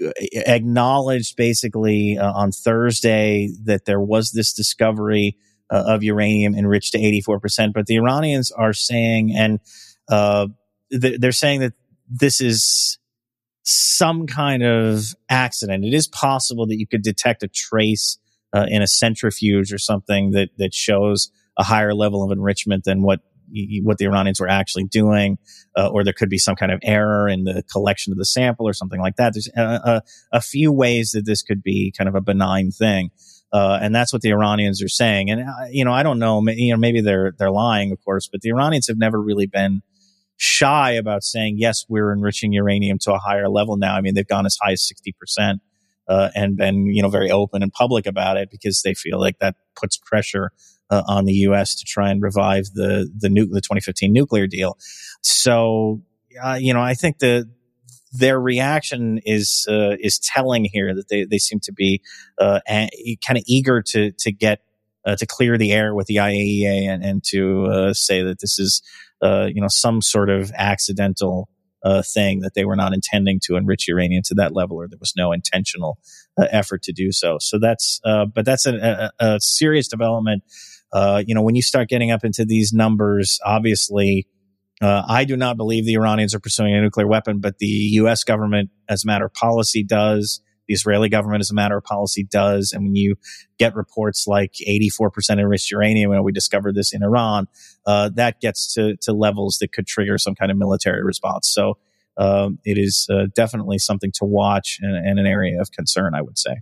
acknowledged 0.00 1.36
basically 1.36 2.18
uh, 2.18 2.32
on 2.32 2.52
Thursday 2.52 3.50
that 3.64 3.84
there 3.84 4.00
was 4.00 4.32
this 4.32 4.52
discovery 4.52 5.36
uh, 5.70 5.84
of 5.86 6.02
uranium 6.02 6.54
enriched 6.54 6.92
to 6.92 6.98
84%. 6.98 7.72
But 7.72 7.86
the 7.86 7.96
Iranians 7.96 8.50
are 8.50 8.72
saying, 8.72 9.34
and 9.36 9.60
uh, 10.08 10.48
th- 10.90 11.20
they're 11.20 11.32
saying 11.32 11.60
that 11.60 11.74
this 12.08 12.40
is 12.40 12.98
some 13.62 14.26
kind 14.26 14.62
of 14.62 15.14
accident. 15.28 15.84
It 15.84 15.94
is 15.94 16.08
possible 16.08 16.66
that 16.66 16.78
you 16.78 16.86
could 16.86 17.02
detect 17.02 17.42
a 17.42 17.48
trace 17.48 18.18
uh, 18.52 18.66
in 18.68 18.82
a 18.82 18.86
centrifuge 18.86 19.72
or 19.72 19.78
something 19.78 20.32
that 20.32 20.48
that 20.58 20.74
shows 20.74 21.30
a 21.56 21.62
higher 21.62 21.94
level 21.94 22.24
of 22.24 22.32
enrichment 22.32 22.84
than 22.84 23.02
what 23.02 23.20
what 23.82 23.98
the 23.98 24.06
Iranians 24.06 24.40
were 24.40 24.48
actually 24.48 24.84
doing, 24.84 25.38
uh, 25.76 25.88
or 25.88 26.04
there 26.04 26.12
could 26.12 26.28
be 26.28 26.38
some 26.38 26.56
kind 26.56 26.72
of 26.72 26.80
error 26.82 27.28
in 27.28 27.44
the 27.44 27.62
collection 27.70 28.12
of 28.12 28.18
the 28.18 28.24
sample 28.24 28.68
or 28.68 28.72
something 28.72 29.00
like 29.00 29.16
that. 29.16 29.34
There's 29.34 29.48
a, 29.56 29.62
a, 29.62 30.02
a 30.32 30.40
few 30.40 30.72
ways 30.72 31.12
that 31.12 31.26
this 31.26 31.42
could 31.42 31.62
be 31.62 31.92
kind 31.96 32.08
of 32.08 32.14
a 32.14 32.20
benign 32.20 32.70
thing. 32.70 33.10
Uh, 33.52 33.78
and 33.82 33.94
that's 33.94 34.12
what 34.12 34.22
the 34.22 34.30
Iranians 34.30 34.82
are 34.82 34.88
saying. 34.88 35.30
And, 35.30 35.40
uh, 35.40 35.66
you 35.70 35.84
know, 35.84 35.92
I 35.92 36.02
don't 36.02 36.20
know, 36.20 36.42
you 36.48 36.72
know, 36.72 36.78
maybe 36.78 37.00
they're, 37.00 37.32
they're 37.36 37.50
lying, 37.50 37.90
of 37.90 37.98
course, 38.04 38.28
but 38.30 38.42
the 38.42 38.50
Iranians 38.50 38.86
have 38.86 38.98
never 38.98 39.20
really 39.20 39.46
been 39.46 39.82
shy 40.36 40.92
about 40.92 41.24
saying, 41.24 41.56
yes, 41.58 41.84
we're 41.88 42.12
enriching 42.12 42.52
uranium 42.52 42.98
to 43.00 43.12
a 43.12 43.18
higher 43.18 43.48
level 43.48 43.76
now. 43.76 43.96
I 43.96 44.00
mean, 44.00 44.14
they've 44.14 44.26
gone 44.26 44.46
as 44.46 44.56
high 44.62 44.72
as 44.72 44.88
60%, 44.88 45.58
uh, 46.08 46.30
and 46.34 46.56
been, 46.56 46.86
you 46.86 47.02
know, 47.02 47.08
very 47.08 47.30
open 47.30 47.62
and 47.62 47.72
public 47.72 48.06
about 48.06 48.36
it 48.36 48.50
because 48.50 48.82
they 48.82 48.94
feel 48.94 49.20
like 49.20 49.38
that 49.38 49.54
puts 49.76 49.96
pressure 49.96 50.50
uh, 50.90 51.02
on 51.06 51.24
the 51.24 51.32
U.S. 51.32 51.74
to 51.76 51.84
try 51.84 52.10
and 52.10 52.22
revive 52.22 52.64
the, 52.74 53.10
the 53.16 53.28
nu- 53.28 53.46
the 53.46 53.60
2015 53.60 54.12
nuclear 54.12 54.46
deal. 54.46 54.76
So, 55.22 56.02
uh, 56.42 56.58
you 56.60 56.74
know, 56.74 56.80
I 56.80 56.94
think 56.94 57.18
the, 57.18 57.48
their 58.12 58.40
reaction 58.40 59.20
is 59.24 59.66
uh, 59.68 59.96
is 60.00 60.18
telling 60.18 60.64
here 60.64 60.94
that 60.94 61.08
they, 61.08 61.24
they 61.24 61.38
seem 61.38 61.60
to 61.60 61.72
be 61.72 62.02
uh, 62.40 62.60
a- 62.68 63.16
kind 63.26 63.38
of 63.38 63.44
eager 63.46 63.82
to 63.82 64.12
to 64.18 64.32
get 64.32 64.60
uh, 65.06 65.16
to 65.16 65.26
clear 65.26 65.56
the 65.56 65.72
air 65.72 65.94
with 65.94 66.06
the 66.06 66.16
IAEA 66.16 66.88
and, 66.88 67.04
and 67.04 67.24
to 67.28 67.66
uh, 67.66 67.94
say 67.94 68.22
that 68.22 68.40
this 68.40 68.58
is 68.58 68.82
uh, 69.22 69.48
you 69.52 69.60
know 69.60 69.68
some 69.68 70.02
sort 70.02 70.28
of 70.28 70.50
accidental 70.56 71.48
uh, 71.84 72.02
thing 72.02 72.40
that 72.40 72.54
they 72.54 72.64
were 72.64 72.76
not 72.76 72.92
intending 72.92 73.40
to 73.42 73.56
enrich 73.56 73.88
uranium 73.88 74.22
to 74.22 74.34
that 74.34 74.52
level 74.54 74.76
or 74.76 74.88
there 74.88 74.98
was 75.00 75.14
no 75.16 75.32
intentional 75.32 75.98
effort 76.50 76.82
to 76.82 76.92
do 76.92 77.12
so. 77.12 77.38
So 77.40 77.58
that's 77.58 78.00
uh, 78.04 78.26
but 78.26 78.44
that's 78.44 78.66
a, 78.66 79.10
a, 79.20 79.24
a 79.24 79.40
serious 79.40 79.88
development. 79.88 80.42
Uh, 80.92 81.22
you 81.26 81.34
know 81.34 81.42
when 81.42 81.54
you 81.54 81.62
start 81.62 81.88
getting 81.88 82.10
up 82.10 82.24
into 82.24 82.44
these 82.44 82.72
numbers, 82.72 83.38
obviously. 83.44 84.26
Uh, 84.82 85.02
I 85.06 85.24
do 85.24 85.36
not 85.36 85.58
believe 85.58 85.84
the 85.84 85.92
Iranians 85.92 86.34
are 86.34 86.40
pursuing 86.40 86.74
a 86.74 86.80
nuclear 86.80 87.06
weapon, 87.06 87.38
but 87.38 87.58
the 87.58 87.66
U.S. 87.66 88.24
government, 88.24 88.70
as 88.88 89.04
a 89.04 89.06
matter 89.06 89.26
of 89.26 89.34
policy, 89.34 89.84
does. 89.84 90.40
The 90.68 90.74
Israeli 90.74 91.10
government, 91.10 91.42
as 91.42 91.50
a 91.50 91.54
matter 91.54 91.76
of 91.76 91.84
policy, 91.84 92.24
does. 92.24 92.72
And 92.72 92.84
when 92.84 92.94
you 92.94 93.16
get 93.58 93.74
reports 93.74 94.26
like 94.26 94.54
84% 94.66 95.38
enriched 95.38 95.70
uranium, 95.70 96.12
and 96.12 96.24
we 96.24 96.32
discovered 96.32 96.76
this 96.76 96.94
in 96.94 97.02
Iran, 97.02 97.46
uh, 97.84 98.08
that 98.14 98.40
gets 98.40 98.72
to, 98.72 98.96
to 99.02 99.12
levels 99.12 99.58
that 99.58 99.70
could 99.70 99.86
trigger 99.86 100.16
some 100.16 100.34
kind 100.34 100.50
of 100.50 100.56
military 100.56 101.04
response. 101.04 101.50
So 101.52 101.76
um, 102.16 102.58
it 102.64 102.78
is 102.78 103.06
uh, 103.10 103.26
definitely 103.34 103.78
something 103.78 104.12
to 104.14 104.24
watch 104.24 104.78
and, 104.80 104.94
and 104.94 105.18
an 105.18 105.26
area 105.26 105.60
of 105.60 105.70
concern, 105.72 106.14
I 106.14 106.22
would 106.22 106.38
say. 106.38 106.56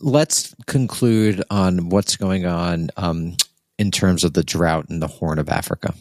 Let's 0.00 0.54
conclude 0.66 1.42
on 1.50 1.88
what's 1.88 2.16
going 2.16 2.46
on 2.46 2.90
um, 2.96 3.36
in 3.78 3.90
terms 3.90 4.24
of 4.24 4.32
the 4.32 4.42
drought 4.42 4.86
in 4.90 5.00
the 5.00 5.06
Horn 5.06 5.38
of 5.38 5.48
Africa. 5.48 5.94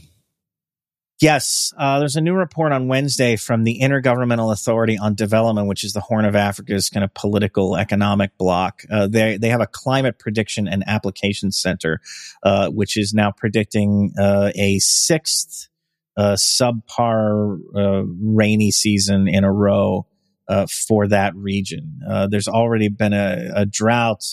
Yes, 1.20 1.74
uh, 1.80 1.98
there's 1.98 2.16
a 2.16 2.22
new 2.22 2.36
report 2.36 2.72
on 2.72 2.88
Wednesday 2.88 3.38
from 3.38 3.64
the 3.64 3.80
Intergovernmental 3.82 4.54
Authority 4.54 5.00
on 5.00 5.16
Development, 5.16 5.68
which 5.68 5.84
is 5.84 5.94
the 5.94 6.00
Horn 6.00 6.26
of 6.26 6.36
Africa's 6.36 6.92
kind 6.92 7.04
of 7.04 7.12
political 7.16 7.76
economic 7.76 8.38
bloc. 8.38 8.84
Uh, 8.92 9.08
they 9.08 9.38
they 9.38 9.50
have 9.50 9.62
a 9.62 9.66
climate 9.66 10.20
prediction 10.20 10.68
and 10.68 10.84
application 10.86 11.52
center, 11.52 12.02
uh, 12.44 12.70
which 12.70 12.98
is 12.98 13.16
now 13.16 13.32
predicting 13.32 14.14
uh, 14.20 14.52
a 14.54 14.78
sixth 14.78 15.70
uh, 16.18 16.36
subpar 16.36 17.58
uh, 17.76 18.04
rainy 18.22 18.70
season 18.70 19.28
in 19.28 19.44
a 19.44 19.52
row 19.52 20.06
uh, 20.50 20.66
for 20.88 21.08
that 21.08 21.36
region. 21.36 22.00
Uh, 22.10 22.28
there's 22.28 22.48
already 22.48 22.90
been 22.90 23.14
a, 23.14 23.52
a 23.56 23.66
drought 23.66 24.24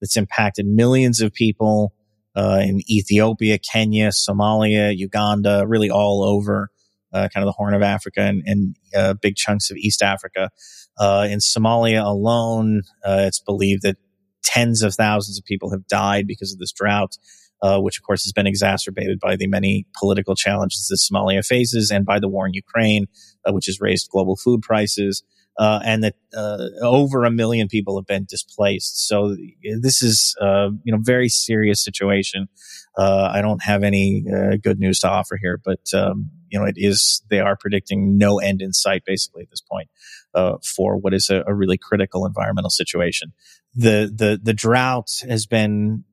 that's 0.00 0.16
impacted 0.16 0.66
millions 0.66 1.20
of 1.20 1.32
people 1.32 1.92
uh, 2.36 2.60
in 2.62 2.80
Ethiopia, 2.90 3.58
Kenya, 3.58 4.08
Somalia, 4.08 4.96
Uganda, 4.96 5.64
really 5.66 5.90
all 5.90 6.22
over 6.22 6.70
uh, 7.12 7.28
kind 7.32 7.42
of 7.42 7.46
the 7.46 7.52
Horn 7.52 7.74
of 7.74 7.82
Africa 7.82 8.20
and, 8.20 8.42
and 8.46 8.76
uh, 8.94 9.14
big 9.14 9.36
chunks 9.36 9.70
of 9.70 9.76
East 9.78 10.02
Africa. 10.02 10.50
Uh, 10.98 11.26
in 11.30 11.38
Somalia 11.38 12.04
alone, 12.04 12.82
it's 13.04 13.40
believed 13.40 13.82
that 13.82 13.96
tens 14.42 14.82
of 14.82 14.94
thousands 14.94 15.38
of 15.38 15.44
people 15.44 15.70
have 15.70 15.86
died 15.86 16.26
because 16.26 16.52
of 16.52 16.58
this 16.58 16.72
drought. 16.72 17.16
uh, 17.62 17.80
which 17.80 17.98
of 17.98 18.04
course 18.04 18.24
has 18.24 18.32
been 18.32 18.46
exacerbated 18.46 19.18
by 19.18 19.36
the 19.36 19.46
many 19.46 19.86
political 19.98 20.34
challenges 20.34 20.88
that 20.88 20.98
Somalia 20.98 21.44
faces 21.44 21.90
and 21.90 22.04
by 22.04 22.18
the 22.18 22.28
war 22.28 22.46
in 22.46 22.54
Ukraine, 22.54 23.06
uh, 23.46 23.52
which 23.52 23.66
has 23.66 23.80
raised 23.80 24.10
global 24.10 24.36
food 24.36 24.62
prices. 24.62 25.22
Uh, 25.58 25.80
and 25.84 26.04
that 26.04 26.14
uh, 26.36 26.68
over 26.82 27.24
a 27.24 27.30
million 27.30 27.66
people 27.66 27.98
have 27.98 28.06
been 28.06 28.26
displaced. 28.26 29.08
So 29.08 29.36
this 29.80 30.02
is, 30.02 30.36
uh, 30.40 30.68
you 30.84 30.92
know, 30.92 30.98
very 31.00 31.28
serious 31.28 31.82
situation. 31.82 32.48
Uh, 32.96 33.30
I 33.32 33.40
don't 33.40 33.62
have 33.62 33.82
any 33.82 34.24
uh, 34.26 34.56
good 34.56 34.78
news 34.78 35.00
to 35.00 35.08
offer 35.08 35.38
here, 35.40 35.60
but 35.62 35.80
um, 35.94 36.30
you 36.50 36.58
know, 36.58 36.64
it 36.64 36.76
is. 36.76 37.22
They 37.28 37.40
are 37.40 37.56
predicting 37.56 38.16
no 38.16 38.38
end 38.38 38.62
in 38.62 38.72
sight, 38.72 39.04
basically 39.04 39.42
at 39.42 39.50
this 39.50 39.60
point, 39.60 39.90
uh, 40.34 40.56
for 40.64 40.96
what 40.96 41.12
is 41.12 41.28
a, 41.28 41.42
a 41.46 41.54
really 41.54 41.76
critical 41.78 42.24
environmental 42.24 42.70
situation. 42.70 43.32
The 43.74 44.10
the 44.14 44.40
the 44.42 44.54
drought 44.54 45.10
has 45.28 45.46
been 45.46 46.04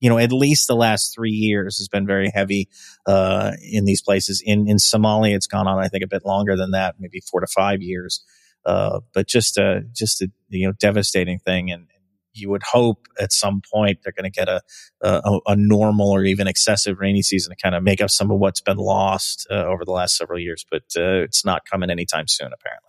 you 0.00 0.08
know, 0.08 0.18
at 0.18 0.32
least 0.32 0.68
the 0.68 0.76
last 0.76 1.14
three 1.14 1.32
years 1.32 1.78
has 1.78 1.88
been 1.88 2.06
very 2.06 2.30
heavy 2.32 2.68
uh, 3.06 3.52
in 3.60 3.84
these 3.84 4.02
places. 4.02 4.42
In 4.44 4.68
in 4.68 4.76
Somalia, 4.76 5.34
it's 5.34 5.46
gone 5.46 5.66
on, 5.66 5.78
I 5.78 5.88
think, 5.88 6.04
a 6.04 6.08
bit 6.08 6.24
longer 6.24 6.56
than 6.56 6.72
that, 6.72 6.96
maybe 6.98 7.20
four 7.20 7.40
to 7.40 7.46
five 7.46 7.82
years. 7.82 8.24
Uh, 8.64 9.00
but 9.14 9.28
just 9.28 9.58
a 9.58 9.82
just 9.92 10.22
a 10.22 10.30
you 10.48 10.66
know 10.66 10.72
devastating 10.72 11.38
thing, 11.38 11.70
and 11.70 11.86
you 12.32 12.50
would 12.50 12.62
hope 12.62 13.06
at 13.20 13.32
some 13.32 13.60
point 13.72 13.98
they're 14.02 14.12
going 14.12 14.30
to 14.30 14.36
get 14.36 14.48
a, 14.48 14.60
a, 15.02 15.38
a 15.46 15.56
normal 15.56 16.10
or 16.10 16.24
even 16.24 16.46
excessive 16.46 16.98
rainy 17.00 17.22
season 17.22 17.54
to 17.54 17.60
kind 17.60 17.74
of 17.74 17.82
make 17.82 18.00
up 18.00 18.10
some 18.10 18.30
of 18.30 18.38
what's 18.38 18.60
been 18.60 18.76
lost 18.76 19.46
uh, 19.50 19.64
over 19.64 19.84
the 19.84 19.92
last 19.92 20.16
several 20.16 20.38
years. 20.38 20.64
But 20.70 20.84
uh, 20.96 21.22
it's 21.22 21.44
not 21.44 21.62
coming 21.70 21.90
anytime 21.90 22.28
soon, 22.28 22.50
apparently. 22.52 22.87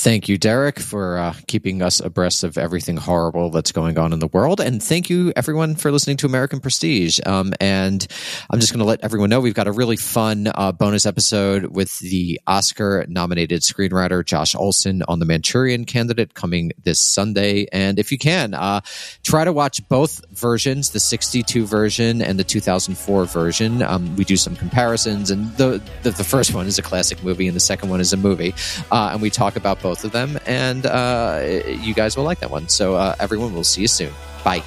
Thank 0.00 0.30
you, 0.30 0.38
Derek, 0.38 0.78
for 0.78 1.18
uh, 1.18 1.34
keeping 1.46 1.82
us 1.82 2.00
abreast 2.00 2.42
of 2.42 2.56
everything 2.56 2.96
horrible 2.96 3.50
that's 3.50 3.70
going 3.70 3.98
on 3.98 4.14
in 4.14 4.18
the 4.18 4.28
world. 4.28 4.58
And 4.58 4.82
thank 4.82 5.10
you, 5.10 5.30
everyone, 5.36 5.74
for 5.74 5.92
listening 5.92 6.16
to 6.18 6.26
American 6.26 6.58
Prestige. 6.58 7.20
Um, 7.26 7.52
and 7.60 8.06
I'm 8.48 8.60
just 8.60 8.72
going 8.72 8.78
to 8.78 8.86
let 8.86 9.04
everyone 9.04 9.28
know 9.28 9.40
we've 9.40 9.52
got 9.52 9.66
a 9.66 9.72
really 9.72 9.98
fun 9.98 10.50
uh, 10.54 10.72
bonus 10.72 11.04
episode 11.04 11.66
with 11.66 11.98
the 11.98 12.40
Oscar 12.46 13.04
nominated 13.10 13.60
screenwriter 13.60 14.24
Josh 14.24 14.54
Olson 14.54 15.02
on 15.02 15.18
the 15.18 15.26
Manchurian 15.26 15.84
Candidate 15.84 16.32
coming 16.32 16.72
this 16.82 17.02
Sunday. 17.02 17.66
And 17.70 17.98
if 17.98 18.10
you 18.10 18.16
can, 18.16 18.54
uh, 18.54 18.80
try 19.22 19.44
to 19.44 19.52
watch 19.52 19.86
both 19.90 20.24
versions, 20.30 20.92
the 20.92 21.00
62 21.00 21.66
version 21.66 22.22
and 22.22 22.38
the 22.38 22.44
2004 22.44 23.26
version. 23.26 23.82
Um, 23.82 24.16
we 24.16 24.24
do 24.24 24.38
some 24.38 24.56
comparisons, 24.56 25.30
and 25.30 25.54
the, 25.58 25.82
the, 26.04 26.12
the 26.12 26.24
first 26.24 26.54
one 26.54 26.66
is 26.66 26.78
a 26.78 26.82
classic 26.82 27.22
movie, 27.22 27.46
and 27.46 27.54
the 27.54 27.60
second 27.60 27.90
one 27.90 28.00
is 28.00 28.14
a 28.14 28.16
movie. 28.16 28.54
Uh, 28.90 29.10
and 29.12 29.20
we 29.20 29.28
talk 29.28 29.56
about 29.56 29.78
both 29.90 30.04
of 30.04 30.12
them, 30.12 30.38
and 30.46 30.86
uh, 30.86 31.42
you 31.66 31.94
guys 31.94 32.16
will 32.16 32.22
like 32.22 32.38
that 32.38 32.50
one. 32.50 32.68
So, 32.68 32.94
uh, 32.94 33.16
everyone, 33.18 33.52
we'll 33.52 33.64
see 33.64 33.80
you 33.80 33.88
soon. 33.88 34.12
Bye. 34.44 34.62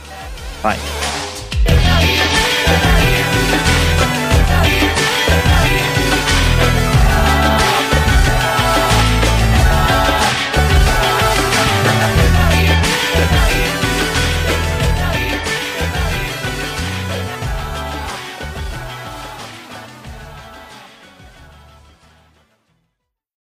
Bye. 0.62 1.33